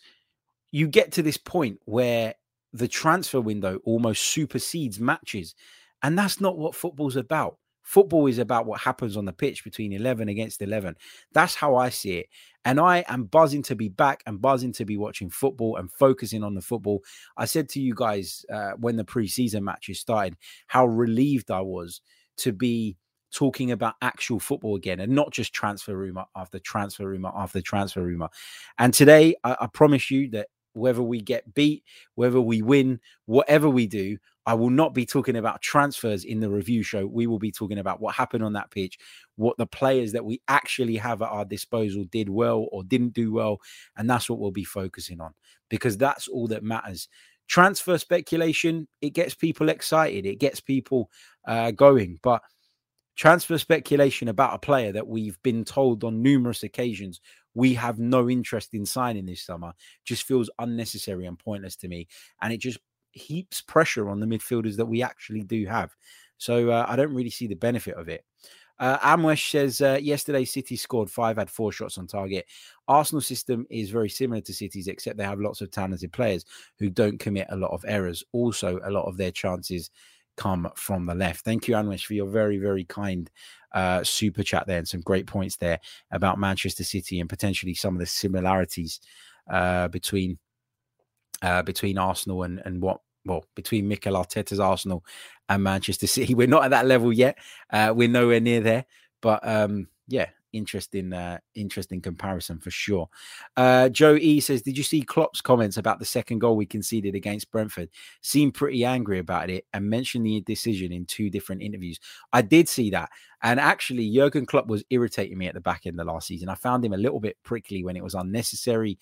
you 0.71 0.87
get 0.87 1.11
to 1.13 1.21
this 1.21 1.37
point 1.37 1.79
where 1.85 2.33
the 2.75 2.87
transfer 2.87 3.41
window 3.41 3.79
almost 3.85 4.23
supersedes 4.23 4.99
matches. 4.99 5.55
And 6.03 6.17
that's 6.17 6.41
not 6.41 6.57
what 6.57 6.75
football's 6.75 7.15
about. 7.15 7.57
Football 7.83 8.27
is 8.27 8.39
about 8.39 8.65
what 8.65 8.81
happens 8.81 9.15
on 9.15 9.25
the 9.25 9.31
pitch 9.31 9.63
between 9.63 9.93
11 9.93 10.27
against 10.27 10.61
11. 10.61 10.95
That's 11.33 11.55
how 11.55 11.75
I 11.75 11.89
see 11.89 12.17
it. 12.17 12.27
And 12.65 12.79
I 12.79 13.05
am 13.07 13.25
buzzing 13.25 13.61
to 13.63 13.75
be 13.75 13.89
back 13.89 14.23
and 14.25 14.41
buzzing 14.41 14.73
to 14.73 14.85
be 14.85 14.97
watching 14.97 15.29
football 15.29 15.77
and 15.77 15.91
focusing 15.91 16.43
on 16.43 16.55
the 16.55 16.61
football. 16.61 17.01
I 17.37 17.45
said 17.45 17.69
to 17.69 17.79
you 17.79 17.93
guys 17.95 18.43
uh, 18.51 18.71
when 18.71 18.95
the 18.95 19.05
preseason 19.05 19.61
matches 19.61 19.99
started 19.99 20.35
how 20.67 20.87
relieved 20.87 21.51
I 21.51 21.61
was 21.61 22.01
to 22.37 22.51
be 22.51 22.97
talking 23.31 23.71
about 23.71 23.95
actual 24.01 24.39
football 24.39 24.75
again 24.75 24.99
and 24.99 25.13
not 25.13 25.31
just 25.31 25.53
transfer 25.53 25.95
rumor 25.95 26.25
after 26.35 26.57
transfer 26.57 27.07
rumor 27.07 27.31
after 27.35 27.61
transfer 27.61 28.01
rumor. 28.01 28.29
And 28.79 28.93
today, 28.93 29.35
I, 29.43 29.57
I 29.61 29.67
promise 29.67 30.09
you 30.09 30.29
that 30.31 30.47
whether 30.75 31.01
we 31.01 31.21
get 31.21 31.53
beat, 31.53 31.83
whether 32.15 32.41
we 32.41 32.61
win, 32.61 32.99
whatever 33.25 33.69
we 33.69 33.87
do, 33.87 34.17
I 34.45 34.53
will 34.53 34.69
not 34.69 34.93
be 34.93 35.05
talking 35.05 35.37
about 35.37 35.61
transfers 35.61 36.23
in 36.23 36.39
the 36.39 36.49
review 36.49 36.83
show. 36.83 37.07
We 37.07 37.25
will 37.25 37.39
be 37.39 37.51
talking 37.51 37.79
about 37.79 37.99
what 37.99 38.13
happened 38.13 38.43
on 38.43 38.53
that 38.53 38.69
pitch, 38.69 38.99
what 39.37 39.57
the 39.57 39.65
players 39.65 40.11
that 40.11 40.23
we 40.23 40.41
actually 40.47 40.97
have 40.97 41.21
at 41.23 41.29
our 41.29 41.45
disposal 41.45 42.03
did 42.05 42.29
well 42.29 42.67
or 42.71 42.83
didn't 42.83 43.13
do 43.13 43.33
well. 43.33 43.59
And 43.97 44.07
that's 44.07 44.29
what 44.29 44.39
we'll 44.39 44.51
be 44.51 44.63
focusing 44.63 45.19
on 45.19 45.33
because 45.69 45.97
that's 45.97 46.27
all 46.27 46.47
that 46.47 46.63
matters. 46.63 47.07
Transfer 47.47 47.97
speculation, 47.97 48.87
it 49.01 49.11
gets 49.11 49.33
people 49.33 49.69
excited, 49.69 50.25
it 50.25 50.39
gets 50.39 50.59
people 50.59 51.09
uh, 51.47 51.71
going. 51.71 52.19
But 52.21 52.41
transfer 53.15 53.57
speculation 53.57 54.27
about 54.27 54.53
a 54.53 54.59
player 54.59 54.91
that 54.91 55.07
we've 55.07 55.41
been 55.43 55.63
told 55.63 56.03
on 56.03 56.21
numerous 56.21 56.63
occasions 56.63 57.21
we 57.55 57.73
have 57.73 57.97
no 57.97 58.29
interest 58.29 58.73
in 58.73 58.85
signing 58.85 59.25
this 59.25 59.41
summer 59.41 59.73
just 60.03 60.23
feels 60.23 60.49
unnecessary 60.59 61.25
and 61.25 61.39
pointless 61.39 61.75
to 61.77 61.87
me. 61.87 62.07
And 62.41 62.53
it 62.53 62.57
just 62.57 62.77
heaps 63.13 63.61
pressure 63.61 64.09
on 64.09 64.19
the 64.19 64.25
midfielders 64.27 64.75
that 64.75 64.85
we 64.85 65.01
actually 65.01 65.43
do 65.43 65.65
have. 65.65 65.95
So 66.37 66.69
uh, 66.69 66.85
I 66.87 66.97
don't 66.97 67.13
really 67.13 67.29
see 67.29 67.47
the 67.47 67.55
benefit 67.55 67.95
of 67.95 68.09
it. 68.09 68.25
Uh, 68.77 68.97
Amwesh 68.99 69.51
says 69.51 69.79
uh, 69.79 69.97
yesterday 70.01 70.43
City 70.43 70.75
scored 70.75 71.09
five, 71.09 71.37
had 71.37 71.49
four 71.49 71.71
shots 71.71 71.97
on 71.97 72.07
target. 72.07 72.45
Arsenal 72.89 73.21
system 73.21 73.65
is 73.69 73.89
very 73.89 74.09
similar 74.09 74.41
to 74.41 74.53
City's, 74.53 74.89
except 74.89 75.17
they 75.17 75.23
have 75.23 75.39
lots 75.39 75.61
of 75.61 75.71
talented 75.71 76.11
players 76.11 76.43
who 76.77 76.89
don't 76.89 77.17
commit 77.17 77.47
a 77.49 77.55
lot 77.55 77.71
of 77.71 77.85
errors. 77.87 78.21
Also, 78.33 78.81
a 78.83 78.91
lot 78.91 79.05
of 79.05 79.15
their 79.15 79.31
chances 79.31 79.91
come 80.37 80.69
from 80.75 81.05
the 81.05 81.15
left. 81.15 81.43
Thank 81.45 81.67
you, 81.67 81.75
Amwesh, 81.75 82.05
for 82.05 82.13
your 82.13 82.27
very, 82.27 82.57
very 82.57 82.83
kind 82.85 83.29
uh, 83.73 84.03
super 84.03 84.43
chat 84.43 84.65
there 84.67 84.77
and 84.77 84.87
some 84.87 85.01
great 85.01 85.27
points 85.27 85.57
there 85.57 85.79
about 86.11 86.39
Manchester 86.39 86.83
City 86.83 87.19
and 87.19 87.29
potentially 87.29 87.73
some 87.73 87.93
of 87.93 87.99
the 87.99 88.05
similarities 88.05 89.01
uh, 89.49 89.87
between 89.89 90.39
uh, 91.41 91.61
between 91.61 91.97
Arsenal 91.97 92.43
and 92.43 92.61
and 92.65 92.81
what 92.81 93.01
well 93.25 93.45
between 93.55 93.87
Mikel 93.87 94.13
Arteta's 94.13 94.59
Arsenal 94.59 95.03
and 95.49 95.63
Manchester 95.63 96.07
City. 96.15 96.33
We're 96.33 96.47
not 96.47 96.63
at 96.63 96.71
that 96.71 96.87
level 96.87 97.11
yet. 97.11 97.37
Uh, 97.69 97.93
we're 97.95 98.07
nowhere 98.07 98.39
near 98.39 98.61
there, 98.61 98.85
but 99.21 99.45
um, 99.47 99.87
yeah, 100.07 100.29
interesting, 100.55 101.13
uh, 101.13 101.39
interesting 101.53 102.01
comparison 102.01 102.59
for 102.59 102.71
sure. 102.71 103.09
Uh, 103.57 103.89
Joe 103.89 104.15
E 104.15 104.39
says, 104.39 104.61
"Did 104.61 104.77
you 104.77 104.83
see 104.83 105.01
Klopp's 105.01 105.41
comments 105.41 105.77
about 105.77 105.99
the 105.99 106.05
second 106.05 106.39
goal 106.39 106.55
we 106.55 106.65
conceded 106.65 107.15
against 107.15 107.51
Brentford? 107.51 107.89
Seemed 108.21 108.53
pretty 108.53 108.85
angry 108.85 109.19
about 109.19 109.49
it 109.49 109.65
and 109.73 109.89
mentioned 109.89 110.25
the 110.25 110.41
decision 110.41 110.91
in 110.91 111.05
two 111.05 111.29
different 111.29 111.61
interviews. 111.61 111.99
I 112.33 112.41
did 112.41 112.69
see 112.69 112.89
that, 112.91 113.09
and 113.41 113.59
actually, 113.59 114.11
Jurgen 114.13 114.45
Klopp 114.45 114.67
was 114.67 114.83
irritating 114.89 115.37
me 115.37 115.47
at 115.47 115.53
the 115.53 115.61
back 115.61 115.85
end 115.85 115.99
of 115.99 116.07
last 116.07 116.27
season. 116.27 116.49
I 116.49 116.55
found 116.55 116.83
him 116.83 116.93
a 116.93 116.97
little 116.97 117.19
bit 117.19 117.37
prickly 117.43 117.83
when 117.83 117.95
it 117.95 118.03
was 118.03 118.15
unnecessary." 118.15 118.97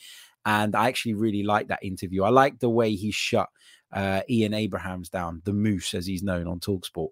And 0.45 0.75
I 0.75 0.89
actually 0.89 1.13
really 1.13 1.43
liked 1.43 1.69
that 1.69 1.83
interview. 1.83 2.23
I 2.23 2.29
like 2.29 2.59
the 2.59 2.69
way 2.69 2.95
he 2.95 3.11
shut 3.11 3.47
uh, 3.93 4.21
Ian 4.29 4.53
Abrahams 4.53 5.09
down, 5.09 5.41
the 5.45 5.53
Moose, 5.53 5.93
as 5.93 6.05
he's 6.05 6.23
known 6.23 6.47
on 6.47 6.59
Talksport. 6.59 7.09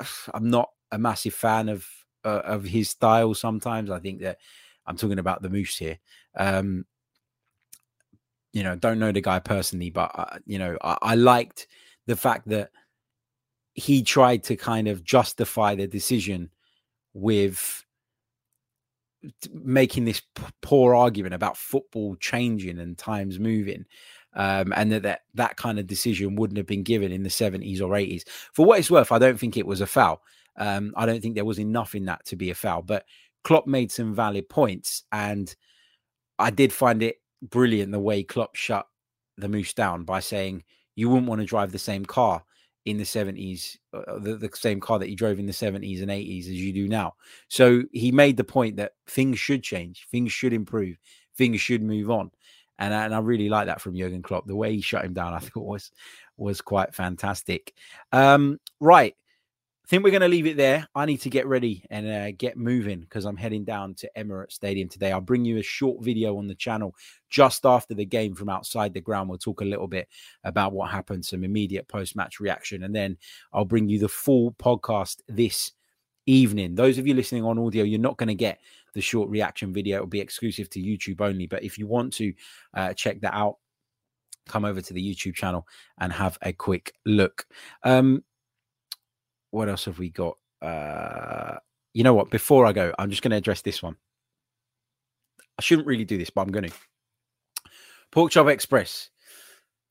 I'm 0.34 0.48
not 0.48 0.70
a 0.90 0.98
massive 0.98 1.34
fan 1.34 1.68
of 1.68 1.86
uh, 2.24 2.42
of 2.44 2.64
his 2.64 2.90
style 2.90 3.34
sometimes. 3.34 3.90
I 3.90 3.98
think 3.98 4.20
that 4.20 4.38
I'm 4.86 4.96
talking 4.96 5.18
about 5.18 5.42
the 5.42 5.50
Moose 5.50 5.76
here. 5.76 5.98
Um, 6.36 6.86
you 8.52 8.62
know, 8.62 8.76
don't 8.76 8.98
know 8.98 9.12
the 9.12 9.20
guy 9.20 9.38
personally, 9.38 9.90
but 9.90 10.10
uh, 10.14 10.38
you 10.46 10.58
know, 10.58 10.76
I, 10.82 10.98
I 11.02 11.14
liked 11.14 11.66
the 12.06 12.16
fact 12.16 12.48
that 12.48 12.70
he 13.74 14.02
tried 14.02 14.42
to 14.44 14.56
kind 14.56 14.88
of 14.88 15.04
justify 15.04 15.74
the 15.74 15.86
decision 15.86 16.50
with 17.14 17.84
making 19.52 20.04
this 20.04 20.20
p- 20.34 20.44
poor 20.62 20.94
argument 20.94 21.34
about 21.34 21.56
football 21.56 22.16
changing 22.16 22.78
and 22.78 22.96
times 22.96 23.38
moving 23.38 23.84
um, 24.34 24.72
and 24.76 24.92
that, 24.92 25.02
that 25.02 25.20
that 25.34 25.56
kind 25.56 25.78
of 25.78 25.86
decision 25.86 26.36
wouldn't 26.36 26.56
have 26.56 26.66
been 26.66 26.82
given 26.82 27.10
in 27.10 27.22
the 27.22 27.28
70s 27.28 27.80
or 27.80 27.90
80s 27.90 28.22
for 28.52 28.64
what 28.64 28.78
it's 28.78 28.90
worth 28.90 29.10
i 29.10 29.18
don't 29.18 29.38
think 29.38 29.56
it 29.56 29.66
was 29.66 29.80
a 29.80 29.86
foul 29.86 30.22
um, 30.58 30.92
I 30.96 31.06
don't 31.06 31.22
think 31.22 31.34
there 31.34 31.44
was 31.44 31.60
enough 31.60 31.94
in 31.94 32.04
that 32.06 32.24
to 32.26 32.36
be 32.36 32.50
a 32.50 32.54
foul, 32.54 32.82
but 32.82 33.04
Klopp 33.44 33.66
made 33.66 33.90
some 33.90 34.14
valid 34.14 34.48
points, 34.48 35.04
and 35.12 35.54
I 36.38 36.50
did 36.50 36.72
find 36.72 37.02
it 37.02 37.16
brilliant 37.42 37.92
the 37.92 38.00
way 38.00 38.22
Klopp 38.22 38.56
shut 38.56 38.86
the 39.36 39.48
moose 39.48 39.72
down 39.72 40.04
by 40.04 40.20
saying 40.20 40.64
you 40.96 41.08
wouldn't 41.08 41.28
want 41.28 41.40
to 41.40 41.46
drive 41.46 41.72
the 41.72 41.78
same 41.78 42.04
car 42.04 42.42
in 42.84 42.96
the 42.96 43.04
70s, 43.04 43.76
uh, 43.92 43.98
uh, 43.98 44.18
the, 44.18 44.36
the, 44.36 44.50
same 44.54 44.80
car 44.80 44.98
that 44.98 45.10
you 45.10 45.16
drove 45.16 45.38
in 45.38 45.46
the 45.46 45.52
70s 45.52 46.00
and 46.00 46.10
80s 46.10 46.40
as 46.40 46.48
you 46.48 46.72
do 46.72 46.88
now. 46.88 47.14
So 47.48 47.82
he 47.92 48.10
made 48.10 48.36
the 48.36 48.44
point 48.44 48.76
that 48.76 48.92
things 49.06 49.38
should 49.38 49.62
change, 49.62 50.06
things 50.10 50.32
should 50.32 50.52
improve, 50.52 50.96
things 51.36 51.60
should 51.60 51.82
move 51.82 52.10
on. 52.10 52.30
And, 52.78 52.94
and 52.94 53.14
I 53.14 53.18
really 53.18 53.48
like 53.48 53.66
that 53.66 53.80
from 53.80 53.96
Jurgen 53.96 54.22
Klopp. 54.22 54.46
The 54.46 54.56
way 54.56 54.74
he 54.74 54.80
shut 54.80 55.04
him 55.04 55.12
down, 55.12 55.34
I 55.34 55.38
thought 55.38 55.66
was 55.66 55.90
was 56.36 56.60
quite 56.60 56.94
fantastic. 56.94 57.74
Um, 58.12 58.58
right 58.80 59.14
think 59.88 60.04
we're 60.04 60.10
going 60.10 60.20
to 60.20 60.28
leave 60.28 60.46
it 60.46 60.58
there. 60.58 60.86
I 60.94 61.06
need 61.06 61.22
to 61.22 61.30
get 61.30 61.46
ready 61.46 61.84
and 61.90 62.06
uh, 62.06 62.30
get 62.32 62.58
moving 62.58 63.00
because 63.00 63.24
I'm 63.24 63.38
heading 63.38 63.64
down 63.64 63.94
to 63.94 64.10
Emirates 64.16 64.52
Stadium 64.52 64.88
today. 64.88 65.12
I'll 65.12 65.22
bring 65.22 65.46
you 65.46 65.56
a 65.56 65.62
short 65.62 66.04
video 66.04 66.36
on 66.36 66.46
the 66.46 66.54
channel 66.54 66.94
just 67.30 67.64
after 67.64 67.94
the 67.94 68.04
game 68.04 68.34
from 68.34 68.50
outside 68.50 68.92
the 68.92 69.00
ground. 69.00 69.30
We'll 69.30 69.38
talk 69.38 69.62
a 69.62 69.64
little 69.64 69.86
bit 69.86 70.06
about 70.44 70.72
what 70.72 70.90
happened, 70.90 71.24
some 71.24 71.42
immediate 71.42 71.88
post 71.88 72.16
match 72.16 72.38
reaction, 72.38 72.82
and 72.82 72.94
then 72.94 73.16
I'll 73.52 73.64
bring 73.64 73.88
you 73.88 73.98
the 73.98 74.08
full 74.08 74.52
podcast 74.52 75.22
this 75.26 75.72
evening. 76.26 76.74
Those 76.74 76.98
of 76.98 77.06
you 77.06 77.14
listening 77.14 77.44
on 77.44 77.58
audio, 77.58 77.82
you're 77.82 77.98
not 77.98 78.18
going 78.18 78.28
to 78.28 78.34
get 78.34 78.60
the 78.92 79.00
short 79.00 79.30
reaction 79.30 79.72
video. 79.72 79.96
It'll 79.96 80.06
be 80.06 80.20
exclusive 80.20 80.68
to 80.70 80.80
YouTube 80.80 81.22
only. 81.22 81.46
But 81.46 81.64
if 81.64 81.78
you 81.78 81.86
want 81.86 82.12
to 82.14 82.34
uh, 82.74 82.92
check 82.92 83.22
that 83.22 83.34
out, 83.34 83.56
come 84.46 84.66
over 84.66 84.82
to 84.82 84.92
the 84.92 85.14
YouTube 85.14 85.34
channel 85.34 85.66
and 85.98 86.12
have 86.12 86.36
a 86.42 86.52
quick 86.52 86.92
look. 87.06 87.46
Um, 87.84 88.22
what 89.50 89.68
else 89.68 89.84
have 89.86 89.98
we 89.98 90.10
got? 90.10 90.36
Uh, 90.60 91.56
you 91.92 92.04
know 92.04 92.14
what? 92.14 92.30
Before 92.30 92.66
I 92.66 92.72
go, 92.72 92.92
I'm 92.98 93.10
just 93.10 93.22
going 93.22 93.30
to 93.30 93.36
address 93.36 93.62
this 93.62 93.82
one. 93.82 93.96
I 95.58 95.62
shouldn't 95.62 95.88
really 95.88 96.04
do 96.04 96.18
this, 96.18 96.30
but 96.30 96.42
I'm 96.42 96.52
going 96.52 96.68
to. 96.68 96.74
Pork 98.10 98.30
Chop 98.30 98.48
Express. 98.48 99.10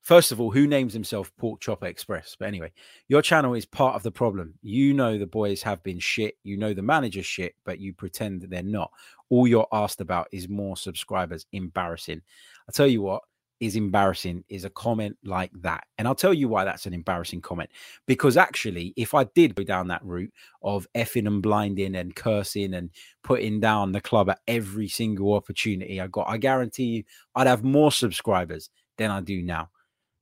First 0.01 0.31
of 0.31 0.39
all, 0.39 0.51
who 0.51 0.67
names 0.67 0.93
himself 0.93 1.31
Pork 1.37 1.61
Express? 1.81 2.35
But 2.39 2.47
anyway, 2.47 2.71
your 3.09 3.21
channel 3.21 3.53
is 3.53 3.65
part 3.65 3.95
of 3.95 4.03
the 4.03 4.11
problem. 4.11 4.53
You 4.61 4.93
know 4.93 5.17
the 5.17 5.27
boys 5.27 5.61
have 5.63 5.83
been 5.83 5.99
shit. 5.99 6.37
You 6.43 6.55
know 6.55 6.73
the 6.73 6.81
manager's 6.81 7.25
shit, 7.25 7.55
but 7.65 7.79
you 7.79 7.93
pretend 7.93 8.41
that 8.41 8.49
they're 8.49 8.63
not. 8.63 8.89
All 9.29 9.47
you're 9.47 9.67
asked 9.73 9.99
about 9.99 10.29
is 10.31 10.47
more 10.47 10.77
subscribers. 10.77 11.45
Embarrassing. 11.51 12.21
I 12.69 12.71
tell 12.71 12.87
you 12.87 13.01
what, 13.01 13.23
is 13.59 13.75
embarrassing 13.75 14.43
is 14.49 14.65
a 14.65 14.69
comment 14.69 15.17
like 15.23 15.51
that. 15.61 15.85
And 15.97 16.07
I'll 16.07 16.15
tell 16.15 16.33
you 16.33 16.47
why 16.47 16.63
that's 16.63 16.85
an 16.85 16.93
embarrassing 16.93 17.41
comment. 17.41 17.69
Because 18.05 18.37
actually, 18.37 18.93
if 18.95 19.13
I 19.13 19.23
did 19.23 19.55
go 19.55 19.63
down 19.63 19.87
that 19.87 20.05
route 20.05 20.33
of 20.61 20.87
effing 20.95 21.27
and 21.27 21.41
blinding 21.41 21.95
and 21.95 22.15
cursing 22.15 22.73
and 22.73 22.91
putting 23.23 23.59
down 23.59 23.91
the 23.91 24.01
club 24.01 24.29
at 24.29 24.39
every 24.47 24.87
single 24.87 25.33
opportunity 25.33 25.99
I 25.99 26.07
got, 26.07 26.29
I 26.29 26.37
guarantee 26.37 26.83
you 26.83 27.03
I'd 27.35 27.47
have 27.47 27.63
more 27.63 27.91
subscribers 27.91 28.69
than 28.97 29.11
I 29.11 29.21
do 29.21 29.41
now. 29.41 29.69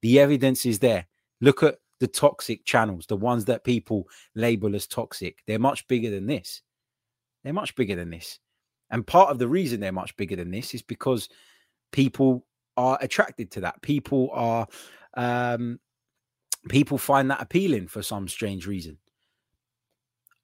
The 0.02 0.20
evidence 0.20 0.66
is 0.66 0.80
there. 0.80 1.08
Look 1.42 1.64
at 1.64 1.80
the 2.00 2.08
toxic 2.08 2.66
channels, 2.66 3.06
the 3.08 3.18
ones 3.18 3.46
that 3.46 3.64
people 3.64 4.08
label 4.36 4.76
as 4.76 4.88
toxic. 4.88 5.40
They're 5.48 5.60
much 5.60 5.88
bigger 5.88 6.10
than 6.10 6.28
this. 6.28 6.62
They're 7.44 7.54
much 7.54 7.76
bigger 7.76 7.96
than 7.96 8.10
this. 8.10 8.40
And 8.90 9.06
part 9.06 9.30
of 9.30 9.40
the 9.40 9.48
reason 9.48 9.80
they're 9.80 9.92
much 9.92 10.16
bigger 10.16 10.36
than 10.36 10.52
this 10.52 10.74
is 10.74 10.82
because 10.82 11.30
people 11.92 12.46
are 12.78 12.98
attracted 13.02 13.52
to 13.52 13.62
that. 13.62 13.82
People 13.82 14.30
are 14.34 14.68
um, 15.16 15.80
people 16.70 16.98
find 16.98 17.30
that 17.32 17.42
appealing 17.42 17.88
for 17.88 18.02
some 18.02 18.28
strange 18.28 18.68
reason. 18.68 18.98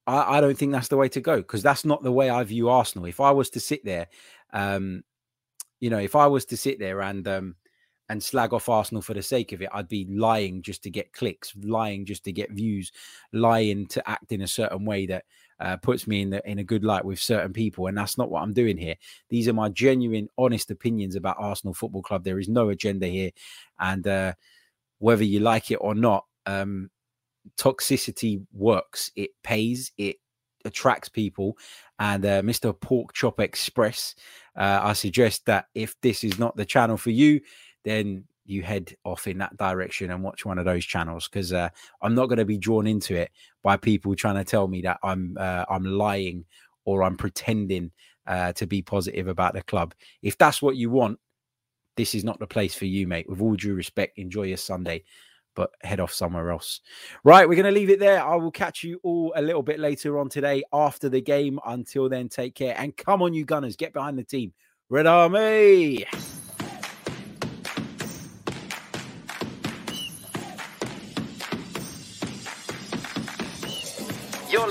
I, 0.07 0.37
I 0.37 0.41
don't 0.41 0.57
think 0.57 0.71
that's 0.71 0.87
the 0.87 0.97
way 0.97 1.09
to 1.09 1.21
go 1.21 1.37
because 1.37 1.63
that's 1.63 1.85
not 1.85 2.03
the 2.03 2.11
way 2.11 2.29
I 2.29 2.43
view 2.43 2.69
Arsenal. 2.69 3.05
If 3.05 3.19
I 3.19 3.31
was 3.31 3.49
to 3.51 3.59
sit 3.59 3.83
there, 3.85 4.07
um, 4.53 5.03
you 5.79 5.89
know, 5.89 5.99
if 5.99 6.15
I 6.15 6.27
was 6.27 6.45
to 6.45 6.57
sit 6.57 6.79
there 6.79 7.01
and 7.01 7.27
um, 7.27 7.55
and 8.09 8.21
slag 8.21 8.53
off 8.53 8.69
Arsenal 8.69 9.01
for 9.01 9.13
the 9.13 9.23
sake 9.23 9.51
of 9.53 9.61
it, 9.61 9.69
I'd 9.73 9.87
be 9.87 10.05
lying 10.05 10.61
just 10.61 10.83
to 10.83 10.89
get 10.89 11.13
clicks, 11.13 11.53
lying 11.63 12.05
just 12.05 12.23
to 12.25 12.31
get 12.31 12.51
views, 12.51 12.91
lying 13.31 13.87
to 13.87 14.09
act 14.09 14.31
in 14.31 14.41
a 14.41 14.47
certain 14.47 14.85
way 14.85 15.05
that 15.07 15.25
uh, 15.61 15.77
puts 15.77 16.07
me 16.07 16.21
in 16.21 16.31
the, 16.31 16.49
in 16.49 16.59
a 16.59 16.63
good 16.63 16.83
light 16.83 17.05
with 17.05 17.19
certain 17.19 17.53
people, 17.53 17.87
and 17.87 17.97
that's 17.97 18.17
not 18.17 18.29
what 18.29 18.41
I'm 18.41 18.53
doing 18.53 18.77
here. 18.77 18.95
These 19.29 19.47
are 19.47 19.53
my 19.53 19.69
genuine, 19.69 20.27
honest 20.37 20.71
opinions 20.71 21.15
about 21.15 21.37
Arsenal 21.39 21.73
Football 21.73 22.01
Club. 22.01 22.23
There 22.23 22.39
is 22.39 22.49
no 22.49 22.69
agenda 22.69 23.07
here, 23.07 23.31
and 23.79 24.05
uh, 24.07 24.33
whether 24.99 25.23
you 25.23 25.39
like 25.39 25.71
it 25.71 25.75
or 25.75 25.95
not, 25.95 26.25
um, 26.45 26.89
toxicity 27.57 28.45
works. 28.53 29.11
It 29.15 29.31
pays. 29.43 29.91
It 29.97 30.17
attracts 30.65 31.09
people. 31.09 31.57
And 31.99 32.25
uh, 32.25 32.41
Mr. 32.41 32.77
Pork 32.79 33.13
Chop 33.13 33.39
Express, 33.39 34.15
uh, 34.55 34.79
I 34.83 34.93
suggest 34.93 35.45
that 35.45 35.65
if 35.75 35.99
this 36.01 36.23
is 36.23 36.39
not 36.39 36.55
the 36.55 36.65
channel 36.65 36.97
for 36.97 37.11
you, 37.11 37.41
then 37.83 38.25
you 38.45 38.63
head 38.63 38.95
off 39.03 39.27
in 39.27 39.37
that 39.39 39.55
direction 39.57 40.11
and 40.11 40.23
watch 40.23 40.45
one 40.45 40.57
of 40.57 40.65
those 40.65 40.85
channels 40.85 41.27
because 41.27 41.53
uh, 41.53 41.69
I'm 42.01 42.15
not 42.15 42.27
going 42.27 42.39
to 42.39 42.45
be 42.45 42.57
drawn 42.57 42.87
into 42.87 43.15
it 43.15 43.31
by 43.63 43.77
people 43.77 44.15
trying 44.15 44.35
to 44.35 44.43
tell 44.43 44.67
me 44.67 44.81
that 44.81 44.99
I'm 45.03 45.37
uh, 45.39 45.65
I'm 45.69 45.85
lying 45.85 46.45
or 46.85 47.03
I'm 47.03 47.17
pretending 47.17 47.91
uh, 48.27 48.53
to 48.53 48.65
be 48.65 48.81
positive 48.81 49.27
about 49.27 49.53
the 49.53 49.63
club. 49.63 49.93
If 50.21 50.37
that's 50.37 50.61
what 50.61 50.75
you 50.75 50.89
want, 50.89 51.19
this 51.95 52.15
is 52.15 52.23
not 52.23 52.39
the 52.39 52.47
place 52.47 52.73
for 52.73 52.85
you, 52.85 53.07
mate. 53.07 53.29
With 53.29 53.41
all 53.41 53.55
due 53.55 53.73
respect, 53.73 54.17
enjoy 54.17 54.43
your 54.43 54.57
Sunday, 54.57 55.03
but 55.55 55.71
head 55.81 55.99
off 55.99 56.13
somewhere 56.13 56.49
else. 56.49 56.81
Right, 57.23 57.47
we're 57.47 57.55
going 57.55 57.73
to 57.73 57.79
leave 57.79 57.89
it 57.89 57.99
there. 57.99 58.23
I 58.23 58.35
will 58.35 58.51
catch 58.51 58.83
you 58.83 58.99
all 59.03 59.33
a 59.35 59.41
little 59.41 59.63
bit 59.63 59.79
later 59.79 60.17
on 60.19 60.29
today 60.29 60.63
after 60.71 61.09
the 61.09 61.21
game. 61.21 61.59
Until 61.65 62.09
then, 62.09 62.29
take 62.29 62.55
care 62.55 62.75
and 62.77 62.95
come 62.95 63.21
on, 63.21 63.33
you 63.33 63.45
Gunners, 63.45 63.75
get 63.75 63.93
behind 63.93 64.17
the 64.17 64.23
team. 64.23 64.53
Red 64.89 65.07
Army. 65.07 66.05